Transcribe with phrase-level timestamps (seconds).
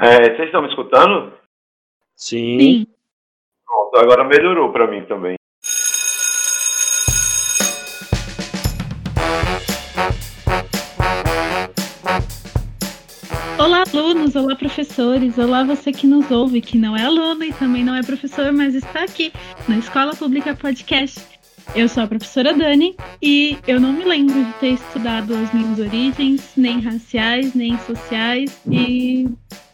[0.00, 1.32] É, vocês estão me escutando?
[2.16, 2.58] Sim.
[2.58, 2.86] Sim.
[3.64, 5.36] Pronto, agora melhorou para mim também.
[13.56, 17.84] Olá, alunos, olá, professores, olá, você que nos ouve, que não é aluno e também
[17.84, 19.32] não é professor, mas está aqui
[19.68, 21.33] na Escola Pública Podcast.
[21.74, 25.78] Eu sou a professora Dani e eu não me lembro de ter estudado as minhas
[25.78, 29.28] origens, nem raciais, nem sociais e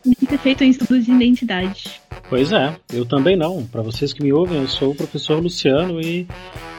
[0.04, 2.00] nem ter feito um estudo de identidade.
[2.28, 3.66] Pois é, eu também não.
[3.66, 6.26] Para vocês que me ouvem, eu sou o professor Luciano e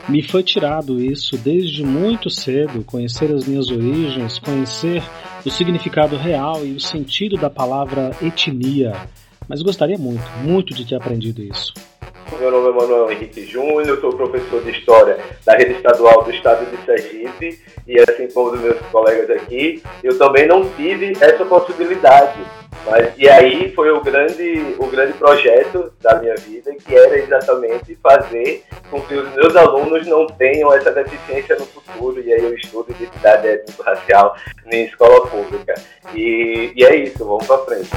[0.10, 5.04] me foi tirado isso desde muito cedo, conhecer as minhas origens, conhecer
[5.46, 9.08] o significado real e o sentido da palavra etnia.
[9.48, 11.74] Mas gostaria muito, muito de ter aprendido isso.
[12.40, 16.66] Meu nome é Manuel Henrique Júnior, sou professor de História da Rede Estadual do Estado
[16.66, 22.40] de Sergipe e assim como os meus colegas aqui, eu também não tive essa possibilidade.
[22.86, 27.96] Mas, e aí foi o grande, o grande projeto da minha vida, que era exatamente
[28.02, 32.22] fazer com que os meus alunos não tenham essa deficiência no futuro.
[32.22, 34.36] E aí eu estudo identidade étnico-racial
[34.72, 35.76] em escola pública.
[36.16, 37.90] E, e é isso, vamos para frente.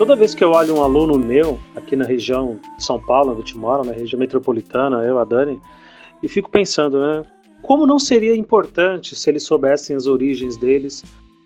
[0.00, 3.52] Toda vez que eu olho um aluno meu aqui na região de São Paulo, onde
[3.52, 5.60] eu moro, na região metropolitana, eu, a Dani,
[6.22, 7.22] e fico pensando, né?
[7.60, 11.04] Como não seria importante se eles soubessem as origens deles,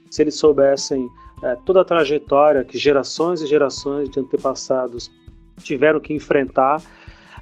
[0.08, 1.08] se eles soubessem
[1.42, 5.10] é, toda a trajetória que gerações e gerações de antepassados
[5.58, 6.80] tiveram que enfrentar,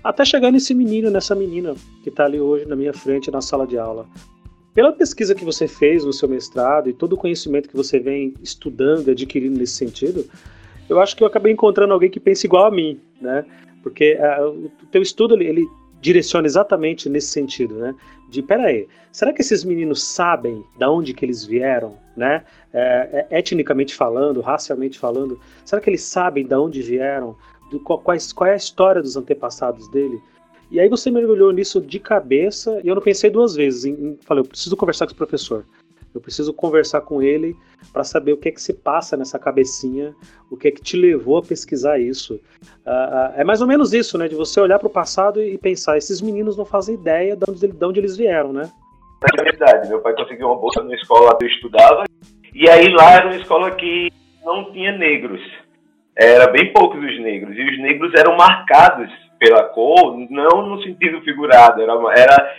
[0.03, 3.67] até chegar nesse menino, nessa menina que está ali hoje na minha frente na sala
[3.67, 4.07] de aula.
[4.73, 8.33] Pela pesquisa que você fez no seu mestrado e todo o conhecimento que você vem
[8.43, 10.25] estudando e adquirindo nesse sentido,
[10.89, 13.45] eu acho que eu acabei encontrando alguém que pensa igual a mim, né?
[13.83, 15.67] Porque uh, o teu estudo ele, ele,
[16.01, 17.95] direciona exatamente nesse sentido, né?
[18.29, 22.45] De peraí, será que esses meninos sabem da onde que eles vieram, né?
[22.73, 27.37] É, é, etnicamente falando, racialmente falando, será que eles sabem da onde vieram?
[27.71, 30.21] Do, qual, qual é a história dos antepassados dele?
[30.73, 33.85] E aí você mergulhou nisso de cabeça e eu não pensei duas vezes.
[33.85, 35.65] Em, em, falei, eu preciso conversar com o professor.
[36.15, 37.57] Eu preciso conversar com ele
[37.93, 40.15] para saber o que é que se passa nessa cabecinha,
[40.51, 42.35] o que é que te levou a pesquisar isso.
[42.87, 44.29] Uh, uh, é mais ou menos isso, né?
[44.29, 47.67] De você olhar para o passado e pensar: esses meninos não fazem ideia de onde,
[47.67, 48.71] de onde eles vieram, né?
[49.39, 49.89] É verdade.
[49.89, 52.05] Meu pai conseguiu uma bolsa numa escola que eu estudava,
[52.55, 54.11] e aí lá era uma escola que
[54.45, 55.41] não tinha negros.
[56.15, 61.21] Era bem poucos os negros, e os negros eram marcados pela cor, não no sentido
[61.23, 62.55] figurado, era, era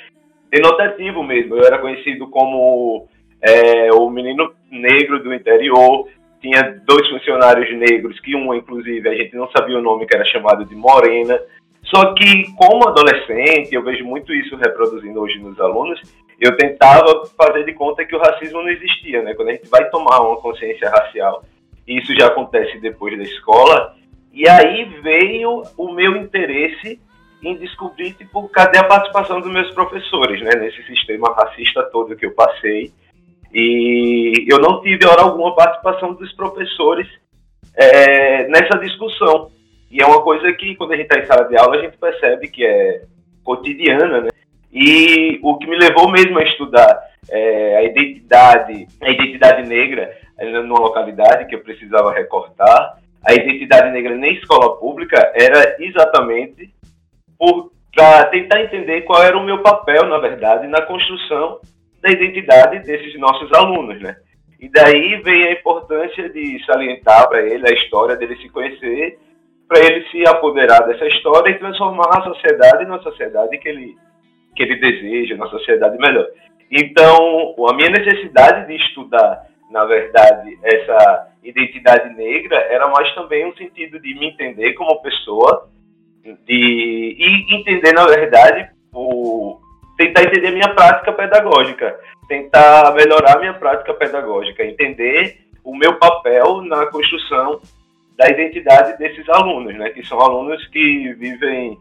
[0.52, 1.56] denotativo mesmo.
[1.56, 3.08] Eu era conhecido como
[3.44, 6.08] é, o menino negro do interior,
[6.42, 10.26] tinha dois funcionários negros, que um, inclusive, a gente não sabia o nome, que era
[10.26, 11.40] chamado de Morena.
[11.84, 16.02] Só que, como adolescente, eu vejo muito isso reproduzindo hoje nos alunos,
[16.40, 19.34] eu tentava fazer de conta que o racismo não existia, né?
[19.34, 21.44] Quando a gente vai tomar uma consciência racial,
[21.86, 23.96] isso já acontece depois da escola,
[24.32, 27.00] e aí veio o meu interesse
[27.44, 30.52] em descobrir, tipo, cadê a participação dos meus professores, né?
[30.56, 32.92] Nesse sistema racista todo que eu passei
[33.54, 37.08] e eu não tive, hora alguma, participação dos professores
[37.76, 39.52] é, nessa discussão.
[39.92, 41.98] E é uma coisa que, quando a gente está em sala de aula, a gente
[41.98, 43.04] percebe que é
[43.44, 44.30] cotidiana, né?
[44.72, 47.00] E o que me levou mesmo a estudar
[47.30, 54.18] é, a identidade, a identidade negra numa localidade que eu precisava recortar, a identidade negra
[54.18, 56.74] na escola pública era exatamente
[57.96, 61.60] para tentar entender qual era o meu papel, na verdade, na construção
[62.04, 64.18] da identidade desses nossos alunos, né?
[64.60, 69.18] E daí vem a importância de salientar para ele a história dele se conhecer,
[69.68, 73.96] para ele se apoderar dessa história e transformar a sociedade numa sociedade que ele,
[74.54, 76.28] que ele deseja, uma sociedade melhor.
[76.70, 83.56] Então, a minha necessidade de estudar, na verdade, essa identidade negra era mais também um
[83.56, 85.70] sentido de me entender como pessoa
[86.24, 89.60] de, e entender, na verdade, o,
[89.98, 96.88] tentar entender minha prática pedagógica, tentar melhorar minha prática pedagógica, entender o meu papel na
[96.88, 97.62] construção
[98.18, 101.78] da identidade desses alunos, né, que são alunos que vivem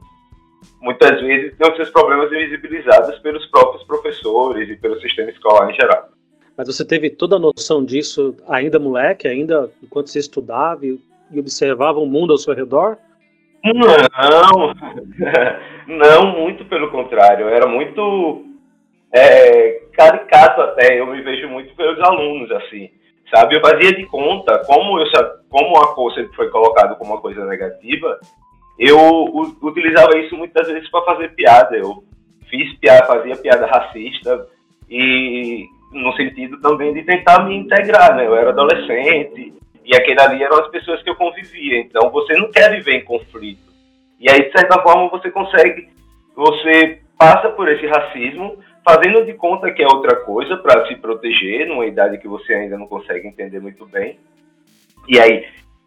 [0.80, 6.08] muitas vezes têm seus problemas invisibilizados pelos próprios professores e pelo sistema escolar em geral.
[6.56, 11.00] Mas você teve toda a noção disso ainda moleque, ainda enquanto você estudava e
[11.36, 12.98] observava o mundo ao seu redor?
[13.64, 14.74] Não,
[15.86, 17.48] não, muito pelo contrário.
[17.48, 18.44] Era muito
[19.12, 20.98] é, caricato até.
[20.98, 22.90] Eu me vejo muito pelos alunos, assim.
[23.32, 23.56] sabe?
[23.56, 25.06] Eu fazia de conta, como, eu,
[25.48, 25.94] como a
[26.34, 28.18] foi colocado como uma coisa negativa,
[28.78, 28.96] eu
[29.62, 31.76] utilizava isso muitas vezes para fazer piada.
[31.76, 32.02] Eu
[32.50, 34.46] fiz piada, fazia piada racista
[34.90, 38.26] e no sentido também de tentar me integrar, né?
[38.26, 39.54] Eu era adolescente
[39.84, 41.79] e aquele ali eram as pessoas que eu convivia.
[41.81, 43.73] Então você não quer viver em conflito.
[44.19, 45.88] E aí, de certa forma, você consegue,
[46.37, 51.67] você passa por esse racismo, fazendo de conta que é outra coisa para se proteger,
[51.67, 54.19] numa idade que você ainda não consegue entender muito bem.
[55.08, 55.44] E aí,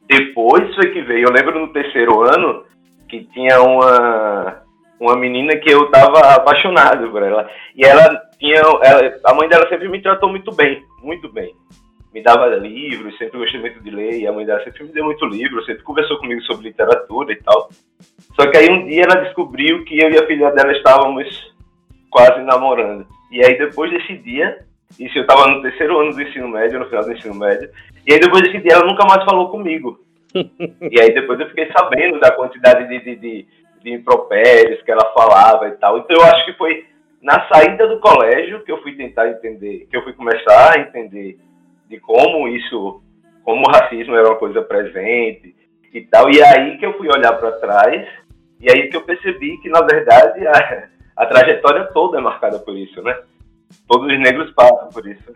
[0.07, 1.27] depois foi que veio.
[1.27, 2.65] Eu lembro no terceiro ano
[3.07, 4.63] que tinha uma,
[4.99, 7.49] uma menina que eu tava apaixonado por ela.
[7.75, 8.59] E ela tinha.
[8.59, 11.53] Ela, a mãe dela sempre me tratou muito bem, muito bem.
[12.15, 15.03] Me dava livros, sempre gostei muito de ler, e a mãe dela sempre me deu
[15.03, 17.69] muito livro, sempre conversou comigo sobre literatura e tal.
[18.33, 21.53] Só que aí um dia ela descobriu que eu e a filha dela estávamos
[22.09, 23.05] quase namorando.
[23.29, 24.59] E aí depois desse dia,
[24.97, 27.69] isso eu estava no terceiro ano do ensino médio, no final do ensino médio,
[28.07, 29.99] e aí depois desse dia ela nunca mais falou comigo.
[30.33, 33.47] e aí depois eu fiquei sabendo da quantidade de, de, de,
[33.83, 35.97] de impropérios que ela falava e tal.
[35.97, 36.85] Então eu acho que foi
[37.21, 41.37] na saída do colégio que eu fui tentar entender, que eu fui começar a entender
[41.89, 43.01] de como isso,
[43.43, 45.55] como o racismo era uma coisa presente
[45.93, 46.29] e tal.
[46.29, 48.07] E aí que eu fui olhar para trás
[48.59, 52.75] e aí que eu percebi que na verdade a, a trajetória toda é marcada por
[52.77, 53.17] isso, né?
[53.87, 55.33] Todos os negros passam por isso.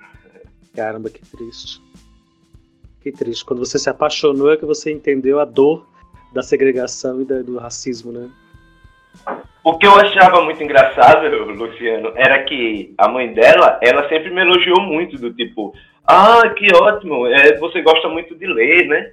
[0.76, 1.82] Caramba, que triste.
[3.02, 3.46] Que triste.
[3.46, 5.88] Quando você se apaixonou é que você entendeu a dor
[6.34, 8.30] da segregação e do racismo, né?
[9.64, 14.42] O que eu achava muito engraçado, Luciano, era que a mãe dela, ela sempre me
[14.42, 15.74] elogiou muito, do tipo,
[16.06, 19.12] ah, que ótimo, é, você gosta muito de ler, né?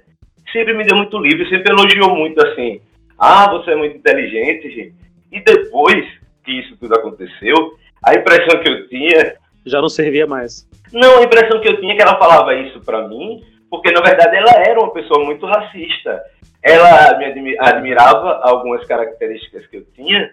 [0.51, 2.81] Sempre me deu muito livro, sempre elogiou muito assim,
[3.17, 4.95] ah, você é muito inteligente, gente.
[5.31, 6.05] E depois
[6.43, 7.73] que isso tudo aconteceu,
[8.03, 9.35] a impressão que eu tinha...
[9.65, 10.67] Já não servia mais.
[10.93, 14.01] Não, a impressão que eu tinha é que ela falava isso para mim, porque na
[14.01, 16.23] verdade ela era uma pessoa muito racista
[16.67, 20.31] ela me admirava algumas características que eu tinha,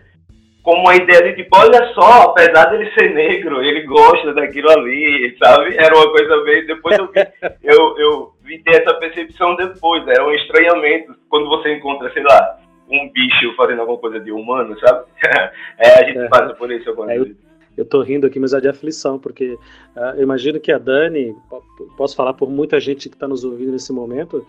[0.65, 5.37] como a ideia de tipo, olha só, apesar dele ser negro, ele gosta daquilo ali,
[5.39, 5.77] sabe?
[5.77, 6.67] Era uma coisa meio.
[6.67, 7.21] Depois eu vi,
[7.63, 12.59] eu, eu vi ter essa percepção depois, era um estranhamento quando você encontra, sei lá,
[12.91, 15.05] um bicho fazendo alguma coisa de humano, sabe?
[15.79, 16.29] é, a gente é.
[16.29, 17.37] passa por isso algumas é, vezes.
[17.77, 19.59] Eu tô rindo aqui, mas é de aflição, porque
[19.97, 21.37] uh, eu imagino que a Dani,
[21.95, 24.47] posso falar por muita gente que está nos ouvindo nesse momento,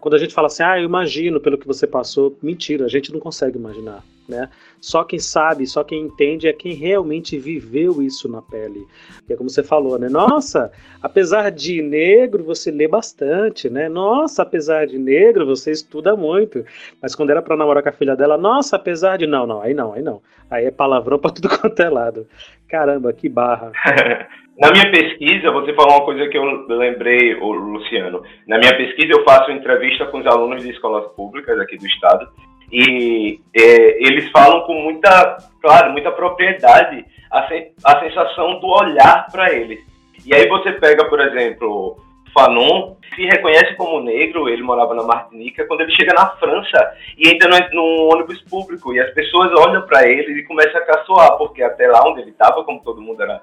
[0.00, 3.12] quando a gente fala assim, ah, eu imagino pelo que você passou, mentira, a gente
[3.12, 4.48] não consegue imaginar, né?
[4.80, 8.86] Só quem sabe, só quem entende é quem realmente viveu isso na pele.
[9.28, 10.08] E é como você falou, né?
[10.08, 10.72] Nossa,
[11.02, 13.86] apesar de negro, você lê bastante, né?
[13.88, 16.64] Nossa, apesar de negro, você estuda muito.
[17.02, 19.74] Mas quando era para namorar com a filha dela, nossa, apesar de não, não, aí
[19.74, 20.22] não, aí não.
[20.50, 22.26] Aí é palavrão para tudo quanto é lado.
[22.68, 23.70] Caramba, que barra.
[24.58, 28.22] Na minha pesquisa, você falou uma coisa que eu lembrei, Luciano.
[28.46, 32.28] Na minha pesquisa, eu faço entrevista com os alunos de escolas públicas aqui do estado
[32.72, 37.48] e é, eles falam com muita, claro, muita propriedade a,
[37.84, 39.80] a sensação do olhar para eles.
[40.24, 41.96] E aí você pega, por exemplo,
[42.32, 47.28] Fanon, se reconhece como negro, ele morava na Martinica, quando ele chega na França e
[47.28, 51.36] entra no, no ônibus público e as pessoas olham para ele e começam a caçoar,
[51.36, 53.40] porque até lá onde ele estava, como todo mundo era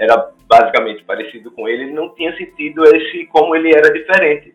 [0.00, 4.54] era basicamente parecido com ele, ele não tinha sentido esse como ele era diferente.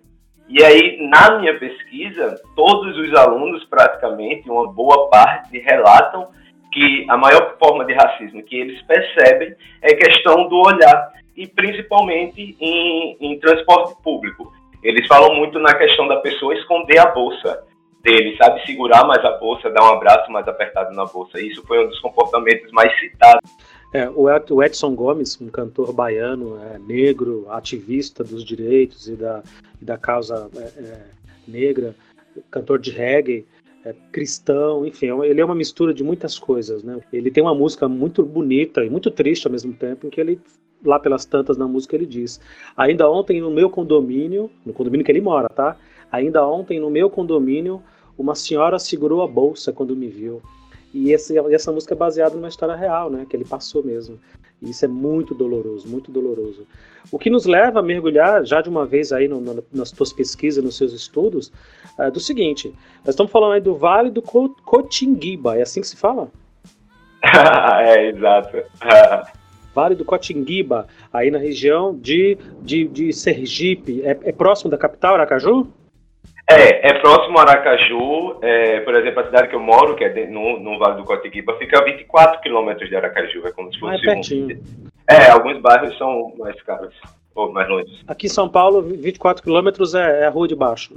[0.49, 6.27] E aí, na minha pesquisa, todos os alunos, praticamente, uma boa parte, relatam
[6.71, 12.55] que a maior forma de racismo que eles percebem é questão do olhar, e principalmente
[12.59, 14.51] em, em transporte público.
[14.81, 17.63] Eles falam muito na questão da pessoa esconder a bolsa
[18.01, 18.65] dele, sabe?
[18.65, 21.39] Segurar mais a bolsa, dar um abraço mais apertado na bolsa.
[21.39, 23.51] Isso foi um dos comportamentos mais citados
[23.95, 29.41] é, o Edson Gomes, um cantor baiano, é, negro, ativista dos direitos e da,
[29.81, 31.01] e da causa é, é
[31.47, 31.95] negra,
[32.51, 33.45] cantor de reggae,
[33.85, 36.99] é, cristão, enfim, é ele é uma mistura de muitas coisas, né?
[37.13, 40.41] Ele tem uma música muito bonita e muito triste ao mesmo tempo, em que ele
[40.83, 42.41] lá pelas tantas na música ele diz:
[42.75, 45.77] ainda ontem no meu condomínio, no condomínio que ele mora, tá?
[46.11, 47.81] Ainda ontem no meu condomínio
[48.17, 50.41] uma senhora segurou a bolsa quando me viu.
[50.95, 53.25] E essa, essa música é baseada numa história real, né?
[53.29, 54.17] Que ele passou mesmo.
[54.61, 56.65] E isso é muito doloroso, muito doloroso.
[57.11, 60.13] O que nos leva a mergulhar, já de uma vez aí no, no, nas tuas
[60.13, 61.51] pesquisas, nos seus estudos,
[61.99, 65.97] é do seguinte: nós estamos falando aí do Vale do Cotinguiba, é assim que se
[65.97, 66.29] fala?
[67.21, 68.57] é, exato.
[69.75, 75.15] vale do Cotinguiba, aí na região de, de, de Sergipe, é, é próximo da capital,
[75.15, 75.67] Aracaju?
[76.47, 80.27] É, é próximo a Aracaju, é, por exemplo, a cidade que eu moro, que é
[80.27, 83.95] no, no Vale do Cotiquiba, fica a 24 quilômetros de Aracaju, é como se fosse
[83.95, 84.55] ah, é pertinho.
[84.55, 84.89] um...
[85.07, 86.93] É, alguns bairros são mais caros.
[87.33, 88.01] Ou mais longe?
[88.07, 90.93] Aqui em São Paulo, 24 quilômetros é, é a rua de baixo.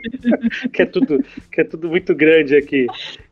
[0.72, 1.22] que, é tudo,
[1.52, 2.86] que é tudo muito grande aqui.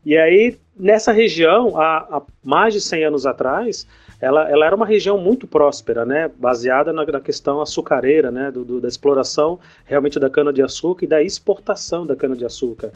[0.05, 3.85] E aí, nessa região, há, há mais de 100 anos atrás,
[4.21, 8.65] ela, ela, era uma região muito próspera, né, baseada na, na questão açucareira, né, do,
[8.65, 12.91] do, da exploração realmente da cana-de-açúcar e da exportação da cana-de-açúcar.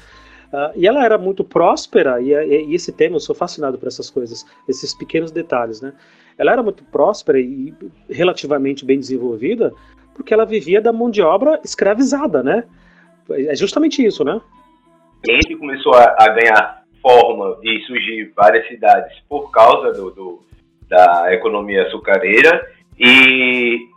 [0.54, 4.10] Uh, e ela era muito próspera, e, e, esse tema, eu sou fascinado por essas
[4.10, 5.94] coisas, esses pequenos detalhes, né?
[6.38, 7.74] Ela era muito próspera e
[8.10, 9.74] relativamente bem desenvolvida,
[10.14, 12.66] porque ela vivia da mão de obra escravizada, né?
[13.30, 14.40] É justamente isso, né?
[15.26, 20.44] Gente começou a, a ganhar forma e surgir várias cidades por causa do, do,
[20.90, 22.68] da economia açucareira
[23.00, 23.90] e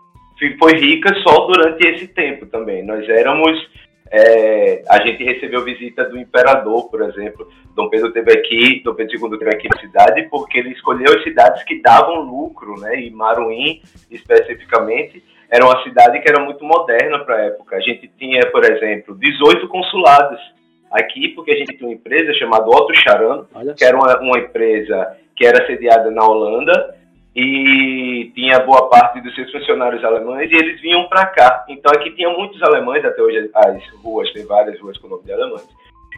[0.59, 2.85] foi rica só durante esse tempo também.
[2.85, 3.59] Nós éramos
[4.11, 7.49] é, a gente recebeu visita do imperador, por exemplo.
[7.75, 11.23] Dom Pedro teve aqui, Dom Pedro II teve aqui na cidade, porque ele escolheu as
[11.23, 13.01] cidades que davam lucro, né?
[13.01, 17.77] E Maruim, especificamente, era uma cidade que era muito moderna para a época.
[17.77, 20.41] A gente tinha, por exemplo, 18 consulados
[20.91, 23.45] aqui, porque a gente tinha uma empresa chamada Otto Charan,
[23.77, 26.97] que era uma, uma empresa que era sediada na Holanda,
[27.35, 31.67] e tinha boa parte dos seus funcionários alemães e eles vinham para cá.
[31.69, 35.33] Então aqui tinha muitos alemães, até hoje as ruas, tem várias ruas com nome de
[35.33, 35.69] alemães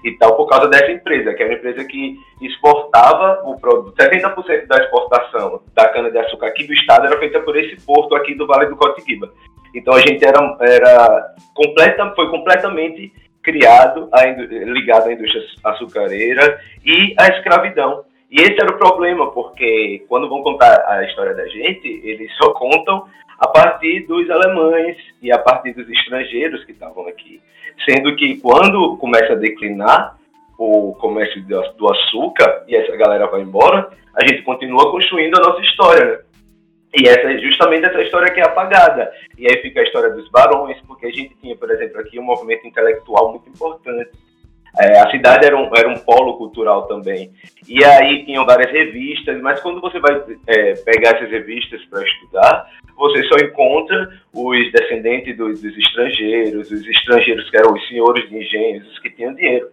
[0.05, 3.97] e tal, por causa dessa empresa, que era uma empresa que exportava o produto.
[3.97, 8.47] 70% da exportação da cana-de-açúcar aqui do estado era feita por esse porto aqui do
[8.47, 9.33] Vale do Cotiquiba.
[9.75, 17.15] Então a gente era, era completa, foi completamente criado, a, ligado à indústria açucareira e
[17.19, 18.05] à escravidão.
[18.31, 22.53] E esse era o problema, porque quando vão contar a história da gente, eles só
[22.53, 23.07] contam
[23.39, 27.41] a partir dos alemães e a partir dos estrangeiros que estavam aqui.
[27.89, 30.19] Sendo que quando começa a declinar
[30.59, 35.63] o comércio do açúcar e essa galera vai embora, a gente continua construindo a nossa
[35.63, 36.05] história.
[36.05, 36.19] Né?
[36.99, 39.13] E essa é justamente essa história que é apagada.
[39.39, 42.25] E aí fica a história dos barões, porque a gente tinha, por exemplo, aqui um
[42.25, 44.11] movimento intelectual muito importante
[44.77, 47.33] é, a cidade era um, era um polo cultural também.
[47.69, 52.71] E aí tinham várias revistas, mas quando você vai é, pegar essas revistas para estudar,
[52.97, 58.37] você só encontra os descendentes dos, dos, estrangeiros, os estrangeiros que eram os senhores de
[58.37, 59.69] engenhos, os que tinham dinheiro.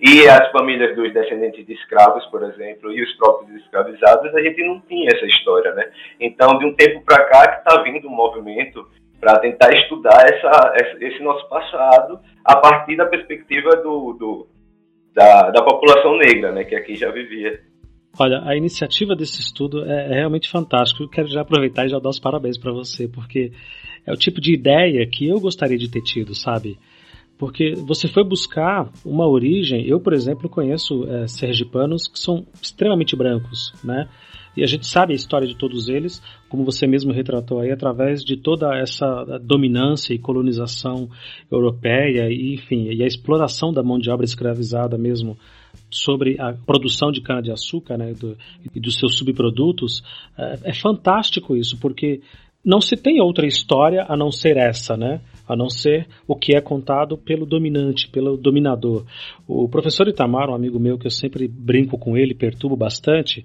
[0.00, 4.64] E as famílias dos descendentes de escravos, por exemplo, e os próprios escravizados, a gente
[4.64, 5.90] não tinha essa história, né?
[6.20, 8.88] Então, de um tempo para cá que está vindo um movimento
[9.20, 14.46] para tentar estudar essa, esse nosso passado a partir da perspectiva do, do
[15.14, 17.60] da, da, população negra, né, que aqui já vivia.
[18.18, 21.02] Olha, a iniciativa desse estudo é, é realmente fantástica.
[21.02, 23.52] Eu quero já aproveitar e já dar os parabéns para você, porque
[24.06, 26.78] é o tipo de ideia que eu gostaria de ter tido, sabe?
[27.36, 29.86] Porque você foi buscar uma origem.
[29.86, 34.08] Eu, por exemplo, conheço é, sergipanos que são extremamente brancos, né?
[34.58, 38.24] E a gente sabe a história de todos eles, como você mesmo retratou aí, através
[38.24, 41.08] de toda essa dominância e colonização
[41.48, 45.38] europeia, e, enfim, e a exploração da mão de obra escravizada mesmo
[45.88, 48.36] sobre a produção de cana-de-açúcar né, do,
[48.74, 50.02] e dos seus subprodutos.
[50.36, 52.20] É, é fantástico isso, porque
[52.68, 55.22] não se tem outra história a não ser essa, né?
[55.48, 59.06] A não ser o que é contado pelo dominante, pelo dominador.
[59.46, 63.42] O professor Itamar, um amigo meu que eu sempre brinco com ele, perturbo bastante,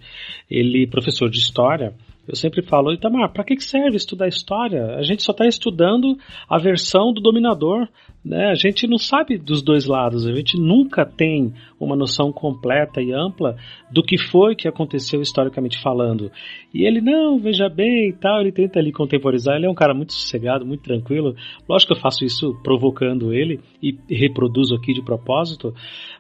[0.52, 1.94] ele, professor de história,
[2.26, 4.96] eu sempre falo, Itamar, para que serve estudar história?
[4.96, 6.18] A gente só está estudando
[6.50, 7.90] a versão do dominador.
[8.24, 8.50] Né?
[8.50, 13.12] A gente não sabe dos dois lados, a gente nunca tem uma noção completa e
[13.12, 13.58] ampla
[13.92, 16.32] do que foi que aconteceu historicamente falando.
[16.74, 19.94] E ele, não, veja bem e tal, ele tenta ali contemporizar, ele é um cara
[19.94, 21.36] muito sossegado, muito tranquilo.
[21.68, 25.74] Lógico que eu faço isso provocando ele e reproduzo aqui de propósito,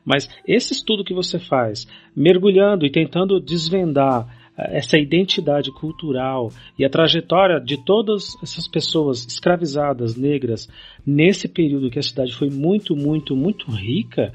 [0.03, 6.89] mas esse estudo que você faz, mergulhando e tentando desvendar essa identidade cultural e a
[6.89, 10.69] trajetória de todas essas pessoas escravizadas, negras,
[11.05, 14.31] nesse período que a cidade foi muito, muito, muito rica,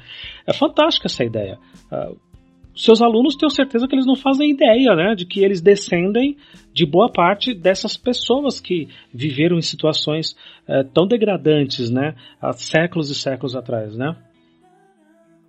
[0.46, 1.58] é fantástica essa ideia.
[1.90, 2.16] Uh,
[2.74, 6.36] seus alunos tenho certeza que eles não fazem ideia, né, de que eles descendem
[6.72, 10.32] de boa parte dessas pessoas que viveram em situações
[10.68, 14.16] uh, tão degradantes, né, há séculos e séculos atrás, né?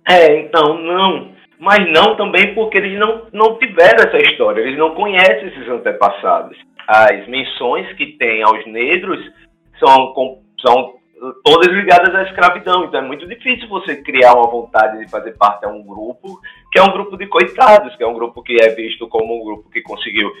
[0.08, 4.94] É, então, não mas não também porque eles não, não tiveram essa história, eles não
[4.94, 6.56] conhecem esses antepassados.
[6.88, 9.20] As menções que tem aos negros
[9.78, 10.14] são,
[10.58, 10.94] são
[11.44, 15.60] todas ligadas à escravidão, então é muito difícil você criar uma vontade de fazer parte
[15.60, 16.40] de um grupo
[16.72, 19.44] que é um grupo de coitados, que é um grupo que é visto como um
[19.44, 20.32] grupo que conseguiu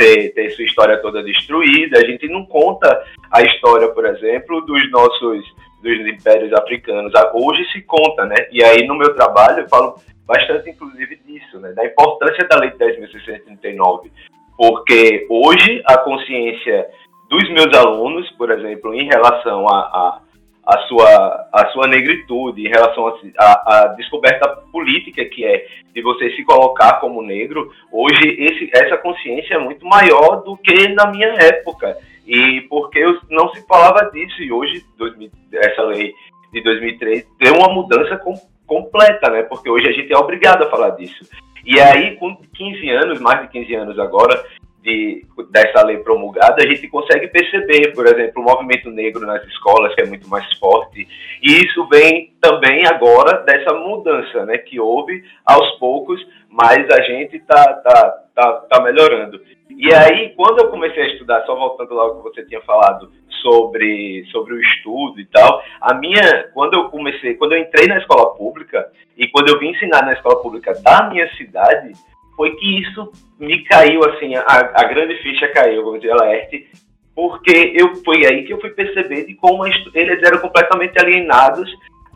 [0.00, 1.98] ser, ter sua história toda destruída.
[1.98, 2.88] A gente não conta
[3.30, 5.44] a história, por exemplo, dos nossos
[5.82, 7.12] dos impérios africanos.
[7.34, 8.36] Hoje se conta, né?
[8.52, 11.72] E aí no meu trabalho eu falo bastante, inclusive, disso, né?
[11.72, 14.10] Da importância da Lei 10.639.
[14.56, 16.86] Porque hoje a consciência
[17.28, 20.20] dos meus alunos, por exemplo, em relação a, a,
[20.66, 26.44] a sua, a sua negritude, em relação à descoberta política que é de você se
[26.44, 31.96] colocar como negro, hoje esse, essa consciência é muito maior do que na minha época.
[32.26, 36.14] E porque não se falava disso, e hoje, 2000, essa lei
[36.52, 38.34] de 2003 deu uma mudança com,
[38.72, 39.42] completa, né?
[39.42, 41.28] Porque hoje a gente é obrigado a falar disso.
[41.64, 44.42] E aí, com 15 anos, mais de 15 anos agora,
[44.82, 49.94] de, dessa lei promulgada, a gente consegue perceber, por exemplo, o movimento negro nas escolas,
[49.94, 51.06] que é muito mais forte,
[51.40, 57.36] e isso vem também agora dessa mudança né, que houve aos poucos, mas a gente
[57.36, 59.40] está tá, tá, tá melhorando.
[59.82, 63.10] E aí, quando eu comecei a estudar, só voltando lá ao que você tinha falado
[63.42, 67.98] sobre, sobre o estudo e tal, a minha, quando eu comecei, quando eu entrei na
[67.98, 71.94] escola pública e quando eu vim ensinar na escola pública da minha cidade,
[72.36, 73.10] foi que isso
[73.40, 76.68] me caiu, assim, a, a grande ficha caiu, vamos dizer, alerte,
[77.12, 81.68] porque eu, foi aí que eu fui perceber de como eles eram completamente alienados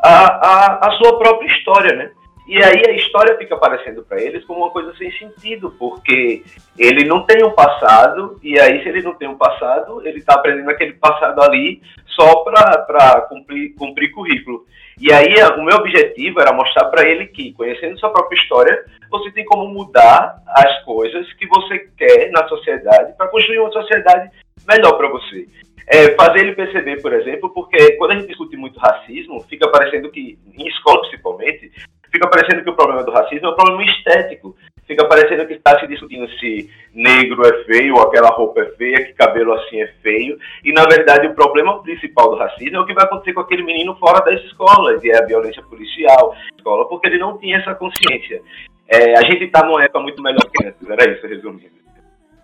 [0.05, 2.13] à, à, à sua própria história, né?
[2.47, 6.45] E aí a história fica aparecendo para eles como uma coisa sem sentido, porque
[6.79, 10.35] ele não tem um passado, e aí se ele não tem um passado, ele está
[10.35, 14.65] aprendendo aquele passado ali só para cumprir, cumprir currículo.
[14.99, 19.31] E aí o meu objetivo era mostrar para ele que, conhecendo sua própria história, você
[19.33, 24.31] tem como mudar as coisas que você quer na sociedade para construir uma sociedade
[24.67, 25.49] melhor para você.
[25.89, 30.11] É, fazer ele perceber, por exemplo, porque quando a gente discute muito racismo, fica parecendo
[30.11, 31.71] que, em escola principalmente,
[32.11, 34.57] fica parecendo que o problema do racismo é um problema estético.
[34.87, 39.05] Fica parecendo que está se discutindo se negro é feio, ou aquela roupa é feia,
[39.05, 40.39] que cabelo assim é feio.
[40.65, 43.65] E, na verdade, o problema principal do racismo é o que vai acontecer com aquele
[43.65, 47.75] menino fora das escolas, e é a violência policial, escola, porque ele não tinha essa
[47.75, 48.41] consciência.
[48.89, 51.77] É, a gente está numa época muito melhor que antes, era isso, resumindo.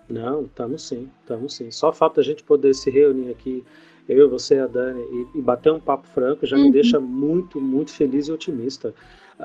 [0.09, 1.71] Não, estamos sim, estamos sim.
[1.71, 3.65] Só falta a gente poder se reunir aqui,
[4.09, 6.65] eu, você e a Dani, e, e bater um papo franco já uhum.
[6.65, 8.93] me deixa muito, muito feliz e otimista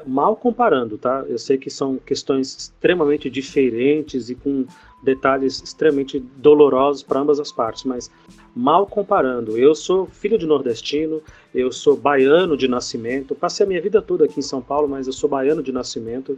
[0.05, 1.23] mal comparando, tá?
[1.27, 4.65] Eu sei que são questões extremamente diferentes e com
[5.03, 8.11] detalhes extremamente dolorosos para ambas as partes, mas
[8.55, 9.57] mal comparando.
[9.57, 11.21] Eu sou filho de nordestino,
[11.53, 15.07] eu sou baiano de nascimento, passei a minha vida toda aqui em São Paulo, mas
[15.07, 16.33] eu sou baiano de nascimento.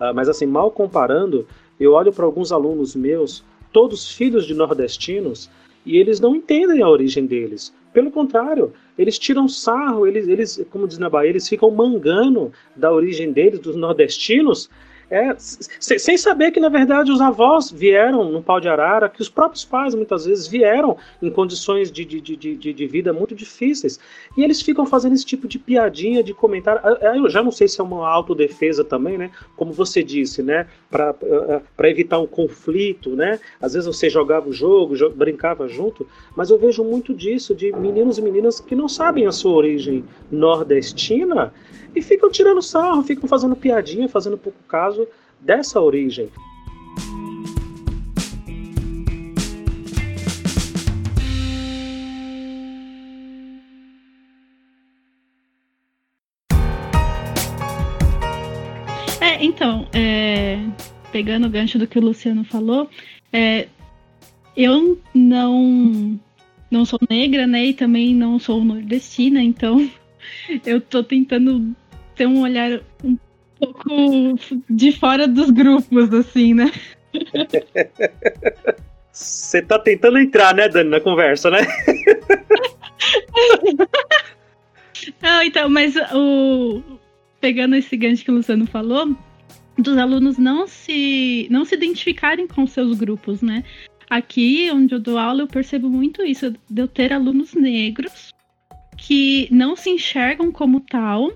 [0.00, 1.46] Uh, mas assim, mal comparando,
[1.78, 5.50] eu olho para alguns alunos meus, todos filhos de nordestinos,
[5.84, 7.74] e eles não entendem a origem deles.
[7.92, 12.92] Pelo contrário, eles tiram sarro, eles, eles, como diz na Bahia, eles ficam mangando da
[12.92, 14.70] origem deles, dos nordestinos,
[15.10, 19.28] é, sem saber que, na verdade, os avós vieram no pau de arara, que os
[19.28, 23.98] próprios pais, muitas vezes, vieram em condições de, de, de, de, de vida muito difíceis.
[24.36, 26.80] E eles ficam fazendo esse tipo de piadinha, de comentário.
[26.84, 29.32] Ah, ah, eu já não sei se é uma autodefesa também, né?
[29.56, 30.68] Como você disse, né?
[30.88, 33.40] Para ah, evitar um conflito, né?
[33.60, 38.16] Às vezes você jogava o jogo, brincava junto, mas eu vejo muito disso, de meninos
[38.18, 41.52] e meninas que não sabem a sua origem nordestina
[41.94, 44.99] e ficam tirando sarro, ficam fazendo piadinha, fazendo pouco caso
[45.40, 46.28] dessa origem.
[59.20, 60.58] É, então, é,
[61.12, 62.88] pegando o gancho do que o Luciano falou,
[63.32, 63.68] é,
[64.56, 66.18] eu não
[66.70, 69.90] não sou negra, né, e também não sou nordestina, então
[70.64, 71.74] eu tô tentando
[72.14, 73.16] ter um olhar um
[73.60, 76.72] pouco de fora dos grupos, assim, né?
[79.12, 81.60] Você tá tentando entrar, né, Dani, na conversa, né?
[85.22, 86.82] Não, então, mas o
[87.40, 89.16] pegando esse gancho que o Luciano falou,
[89.78, 93.64] dos alunos não se não se identificarem com seus grupos, né?
[94.08, 98.30] Aqui onde eu dou aula, eu percebo muito isso de eu ter alunos negros
[98.96, 101.32] que não se enxergam como tal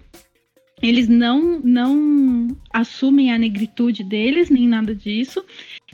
[0.83, 5.45] eles não não assumem a negritude deles, nem nada disso.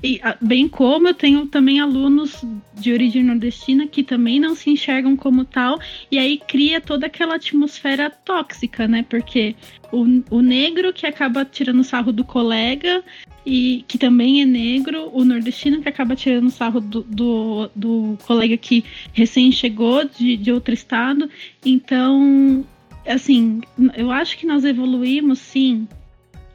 [0.03, 2.43] E, bem como eu tenho também alunos
[2.75, 5.79] de origem nordestina que também não se enxergam como tal,
[6.11, 9.05] e aí cria toda aquela atmosfera tóxica, né?
[9.09, 9.55] Porque
[9.93, 13.05] o, o negro que acaba tirando sarro do colega,
[13.45, 18.57] e que também é negro, o nordestino que acaba tirando sarro do, do, do colega
[18.57, 21.29] que recém chegou de, de outro estado.
[21.65, 22.65] Então,
[23.07, 23.61] assim,
[23.97, 25.87] eu acho que nós evoluímos sim.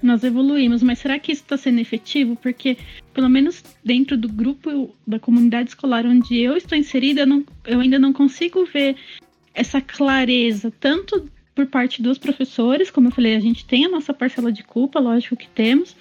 [0.01, 2.35] Nós evoluímos, mas será que isso está sendo efetivo?
[2.35, 2.77] Porque,
[3.13, 7.79] pelo menos dentro do grupo da comunidade escolar onde eu estou inserida, eu, não, eu
[7.79, 8.95] ainda não consigo ver
[9.53, 14.13] essa clareza, tanto por parte dos professores, como eu falei, a gente tem a nossa
[14.13, 15.95] parcela de culpa, lógico que temos,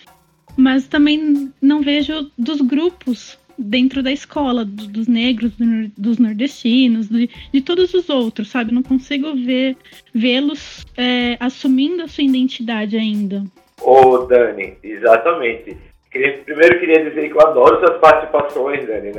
[0.57, 7.09] mas também não vejo dos grupos dentro da escola, do, dos negros, do, dos nordestinos,
[7.09, 8.73] de, de, todos os outros, sabe?
[8.73, 9.77] Não consigo ver
[10.14, 13.45] vê-los é, assumindo a sua identidade ainda.
[13.81, 15.77] Ô, oh, Dani, exatamente.
[16.11, 19.11] Primeiro queria dizer que eu adoro suas participações, Dani,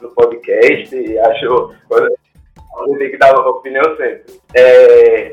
[0.00, 4.34] no podcast e acho você tem que dar opinião sempre.
[4.54, 5.32] É,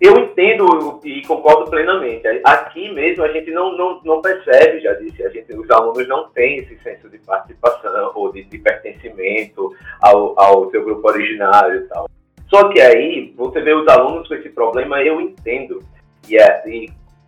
[0.00, 2.22] eu entendo e concordo plenamente.
[2.44, 6.28] Aqui mesmo a gente não, não, não percebe, já disse, a gente, os alunos não
[6.30, 11.88] têm esse senso de participação ou de, de pertencimento ao, ao seu grupo originário e
[11.88, 12.08] tal.
[12.48, 15.82] Só que aí, você vê os alunos com esse problema, eu entendo.
[16.28, 16.62] E, é,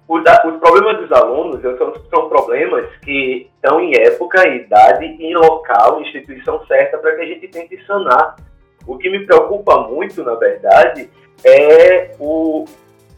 [0.08, 6.00] os, os, problemas dos alunos são, são problemas que estão em época, idade, em local,
[6.00, 8.36] instituição certa para que a gente tente sanar.
[8.86, 11.10] O que me preocupa muito, na verdade,
[11.44, 12.64] é o,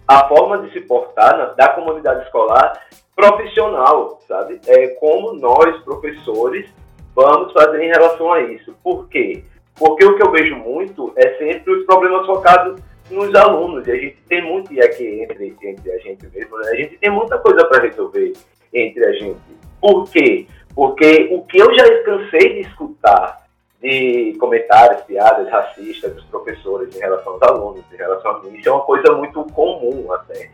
[0.06, 2.80] a forma de se portar na, da comunidade escolar
[3.14, 4.60] profissional, sabe?
[4.66, 6.68] É como nós, professores,
[7.14, 8.74] vamos fazer em relação a isso.
[8.82, 9.44] Por quê?
[9.78, 12.80] Porque o que eu vejo muito é sempre os problemas focados
[13.10, 13.86] nos alunos.
[13.86, 16.70] E a gente tem muito, e aqui entre, entre a gente mesmo, né?
[16.70, 18.32] a gente tem muita coisa para resolver
[18.72, 19.40] entre a gente.
[19.80, 20.46] Por quê?
[20.74, 23.41] Porque o que eu já cansei de escutar
[23.82, 28.54] de comentários, piadas racistas dos professores em relação aos alunos, em relação a mim.
[28.56, 30.48] Isso é uma coisa muito comum até.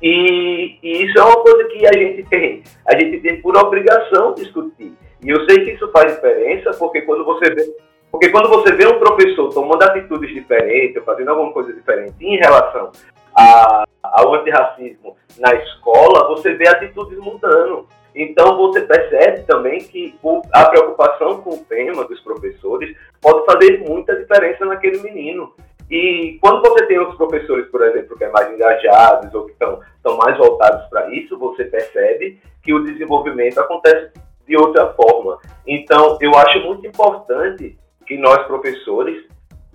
[0.00, 4.34] E, e, isso é uma coisa que a gente tem, a gente tem por obrigação
[4.34, 4.94] discutir.
[5.22, 7.76] E eu sei que isso faz diferença, porque quando você vê,
[8.10, 12.92] porque quando você vê um professor tomando atitudes diferentes, fazendo alguma coisa diferente em relação
[13.36, 17.86] a, ao antirracismo na escola, você vê atitudes mudando.
[18.14, 20.14] Então você percebe também que
[20.52, 25.52] a preocupação com o tema dos professores pode fazer muita diferença naquele menino.
[25.90, 29.80] E quando você tem outros professores, por exemplo, que é mais engajados ou que estão,
[29.96, 34.12] estão mais voltados para isso, você percebe que o desenvolvimento acontece
[34.46, 35.38] de outra forma.
[35.66, 39.24] Então, eu acho muito importante que nós, professores,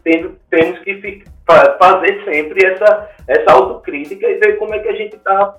[0.03, 1.23] temos que
[1.79, 5.55] fazer sempre essa, essa autocrítica e ver como é que a gente está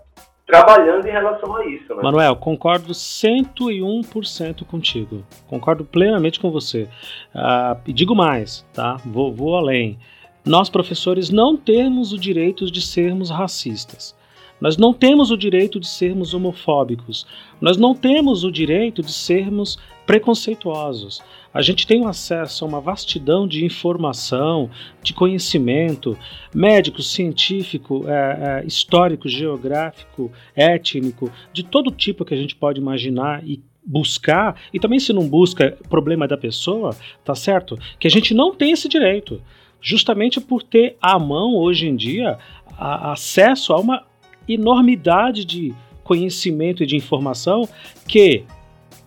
[0.46, 1.94] trabalhando em relação a isso.
[1.94, 2.02] Né?
[2.02, 5.24] Manuel, concordo 101% contigo.
[5.48, 6.88] Concordo plenamente com você.
[7.34, 8.96] Uh, e digo mais, tá?
[9.04, 9.98] Vou, vou além.
[10.44, 14.16] Nós, professores, não temos o direito de sermos racistas.
[14.60, 17.26] Nós não temos o direito de sermos homofóbicos.
[17.60, 21.20] Nós não temos o direito de sermos preconceituosos.
[21.52, 24.70] A gente tem acesso a uma vastidão de informação,
[25.02, 26.16] de conhecimento
[26.54, 28.12] médico, científico, é,
[28.62, 34.80] é, histórico, geográfico, étnico, de todo tipo que a gente pode imaginar e buscar, e
[34.80, 37.78] também se não busca problema da pessoa, tá certo?
[38.00, 39.40] Que a gente não tem esse direito,
[39.80, 42.38] justamente por ter à mão hoje em dia
[42.76, 44.04] a, acesso a uma
[44.48, 47.68] enormidade de conhecimento e de informação
[48.06, 48.44] que,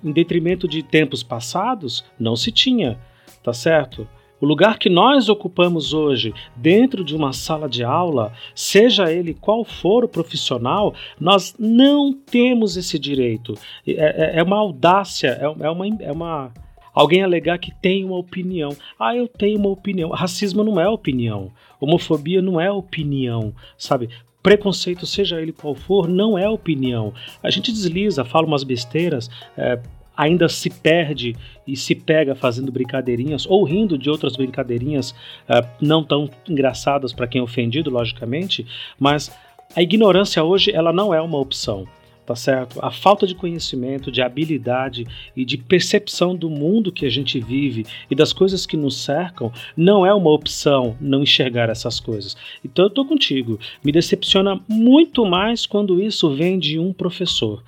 [0.04, 3.00] em detrimento de tempos passados, não se tinha,
[3.44, 4.08] tá certo?
[4.42, 9.66] O lugar que nós ocupamos hoje dentro de uma sala de aula, seja ele qual
[9.66, 13.54] for o profissional, nós não temos esse direito.
[13.86, 16.54] É, é, é uma audácia, é, é, uma, é uma.
[16.94, 18.76] Alguém alegar que tem uma opinião.
[18.98, 20.10] Ah, eu tenho uma opinião.
[20.10, 21.52] Racismo não é opinião.
[21.80, 24.10] Homofobia não é opinião, sabe?
[24.42, 27.14] Preconceito, seja ele qual for, não é opinião.
[27.44, 29.80] A gente desliza, fala umas besteiras, é,
[30.16, 35.16] ainda se perde e se pega fazendo brincadeirinhas ou rindo de outras brincadeirinhas
[35.48, 38.66] é, não tão engraçadas para quem é ofendido, logicamente,
[39.00, 39.32] mas
[39.76, 41.88] a ignorância hoje ela não é uma opção
[42.30, 42.78] tá certo?
[42.86, 45.04] A falta de conhecimento, de habilidade
[45.36, 49.52] e de percepção do mundo que a gente vive e das coisas que nos cercam
[49.76, 52.38] não é uma opção não enxergar essas coisas.
[52.64, 53.60] Então eu tô contigo.
[53.84, 57.64] Me decepciona muito mais quando isso vem de um professor.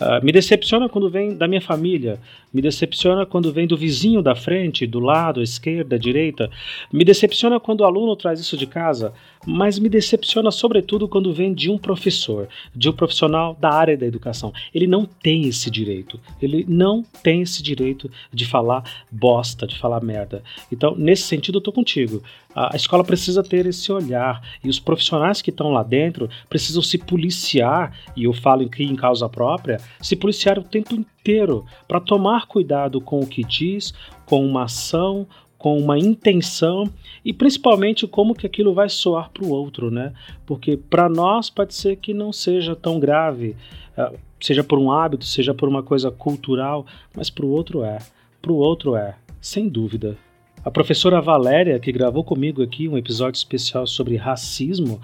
[0.00, 2.18] Uh, me decepciona quando vem da minha família,
[2.52, 6.50] me decepciona quando vem do vizinho da frente, do lado, esquerda, direita,
[6.92, 9.14] me decepciona quando o aluno traz isso de casa,
[9.46, 14.04] mas me decepciona sobretudo quando vem de um professor, de um profissional da área da
[14.04, 14.52] educação.
[14.74, 20.02] Ele não tem esse direito, ele não tem esse direito de falar bosta, de falar
[20.02, 20.42] merda.
[20.70, 22.22] Então, nesse sentido, eu tô contigo.
[22.54, 26.96] A escola precisa ter esse olhar e os profissionais que estão lá dentro precisam se
[26.96, 32.46] policiar, e eu falo aqui em causa própria, se policiar o tempo inteiro para tomar
[32.46, 33.92] cuidado com o que diz,
[34.24, 35.26] com uma ação,
[35.66, 36.88] com uma intenção
[37.24, 40.12] e principalmente como que aquilo vai soar para o outro, né?
[40.46, 43.56] Porque para nós pode ser que não seja tão grave,
[43.98, 47.98] eh, seja por um hábito, seja por uma coisa cultural, mas para o outro é.
[48.40, 50.16] Para o outro é, sem dúvida.
[50.64, 55.00] A professora Valéria, que gravou comigo aqui um episódio especial sobre racismo,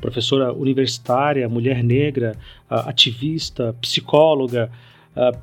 [0.00, 2.38] professora universitária, mulher negra,
[2.70, 4.70] ativista, psicóloga,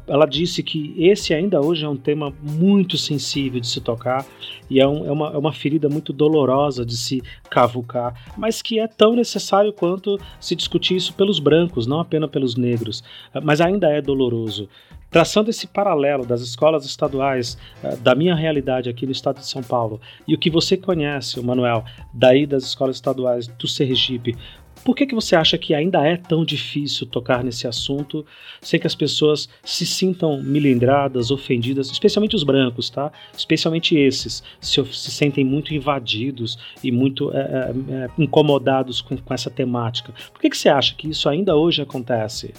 [0.07, 4.25] ela disse que esse ainda hoje é um tema muito sensível de se tocar
[4.69, 8.79] e é, um, é, uma, é uma ferida muito dolorosa de se cavucar, mas que
[8.79, 13.01] é tão necessário quanto se discutir isso pelos brancos, não apenas pelos negros.
[13.33, 14.69] Uh, mas ainda é doloroso.
[15.09, 19.61] Traçando esse paralelo das escolas estaduais, uh, da minha realidade aqui no estado de São
[19.61, 24.37] Paulo, e o que você conhece, Manuel, daí das escolas estaduais do Sergipe,
[24.83, 28.25] por que, que você acha que ainda é tão difícil tocar nesse assunto
[28.61, 33.11] sem que as pessoas se sintam milindradas, ofendidas, especialmente os brancos, tá?
[33.33, 39.49] Especialmente esses, se, se sentem muito invadidos e muito é, é, incomodados com, com, essa
[39.49, 40.13] temática.
[40.31, 42.53] Por que, que você acha que isso ainda hoje acontece?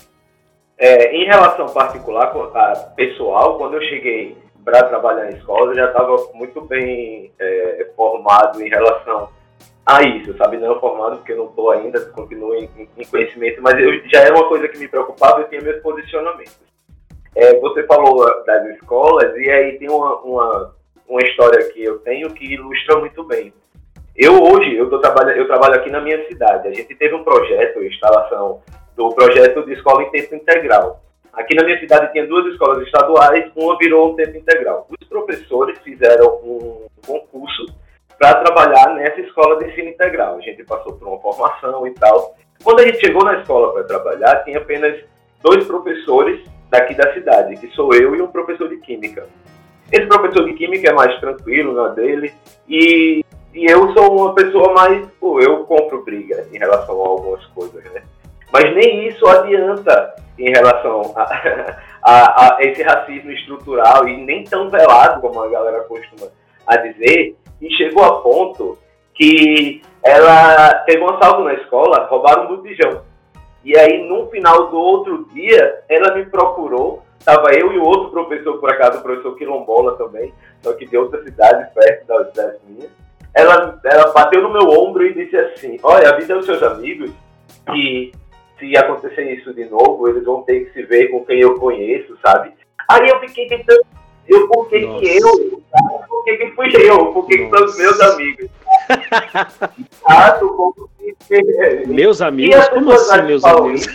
[0.79, 2.33] É, em relação particular,
[2.97, 8.61] pessoal, quando eu cheguei para trabalhar em escola, eu já estava muito bem é, formado
[8.63, 9.29] em relação
[9.85, 10.59] a isso, sabe?
[10.59, 14.49] Não formado porque não estou ainda, continuo em, em, conhecimento, mas eu, já era uma
[14.49, 16.61] coisa que me preocupava, eu tinha meus posicionamentos.
[17.35, 20.75] É, você falou das escolas, e aí tem uma, uma,
[21.09, 23.53] uma história que eu tenho que ilustra muito bem.
[24.15, 27.83] Eu hoje, eu, tô eu trabalho aqui na minha cidade, a gente teve um projeto,
[27.83, 28.61] instalação
[28.95, 31.03] do projeto de escola em tempo integral.
[31.33, 34.87] Aqui na minha cidade tinha duas escolas estaduais, uma virou um tempo integral.
[34.91, 37.67] Os professores fizeram um concurso
[38.23, 40.37] para trabalhar nessa escola de ensino integral.
[40.37, 42.37] A gente passou por uma formação e tal.
[42.63, 44.97] Quando a gente chegou na escola para trabalhar, tinha apenas
[45.43, 49.27] dois professores daqui da cidade, que sou eu e um professor de química.
[49.91, 52.33] Esse professor de química é mais tranquilo na dele
[52.69, 57.45] e, e eu sou uma pessoa mais, pô, eu compro briga em relação a algumas
[57.47, 58.05] coisas, né?
[58.53, 61.23] Mas nem isso adianta em relação a,
[62.01, 66.29] a, a esse racismo estrutural e nem tão velado como a galera costuma
[66.65, 68.77] a dizer, e chegou a ponto
[69.15, 73.03] que ela teve um assalto na escola, roubaram um botijão.
[73.65, 77.05] E aí, no final do outro dia, ela me procurou.
[77.25, 80.97] Tava eu e o outro professor, por acaso, o professor Quilombola também, só que de
[80.97, 82.89] outra cidade, perto da cidade minha.
[83.33, 87.13] Ela, ela bateu no meu ombro e disse assim: Olha, avisa os seus amigos
[87.71, 88.13] que
[88.59, 92.19] se acontecer isso de novo, eles vão ter que se ver com quem eu conheço,
[92.27, 92.53] sabe?
[92.91, 93.83] Aí eu fiquei tentando
[94.29, 95.52] eu, por que eu?
[96.09, 97.13] Por que, que fui eu?
[97.13, 98.51] Por que, que são os meus amigos?
[100.41, 102.69] como se, meus amigos?
[102.69, 103.87] Como assim, meus amigos?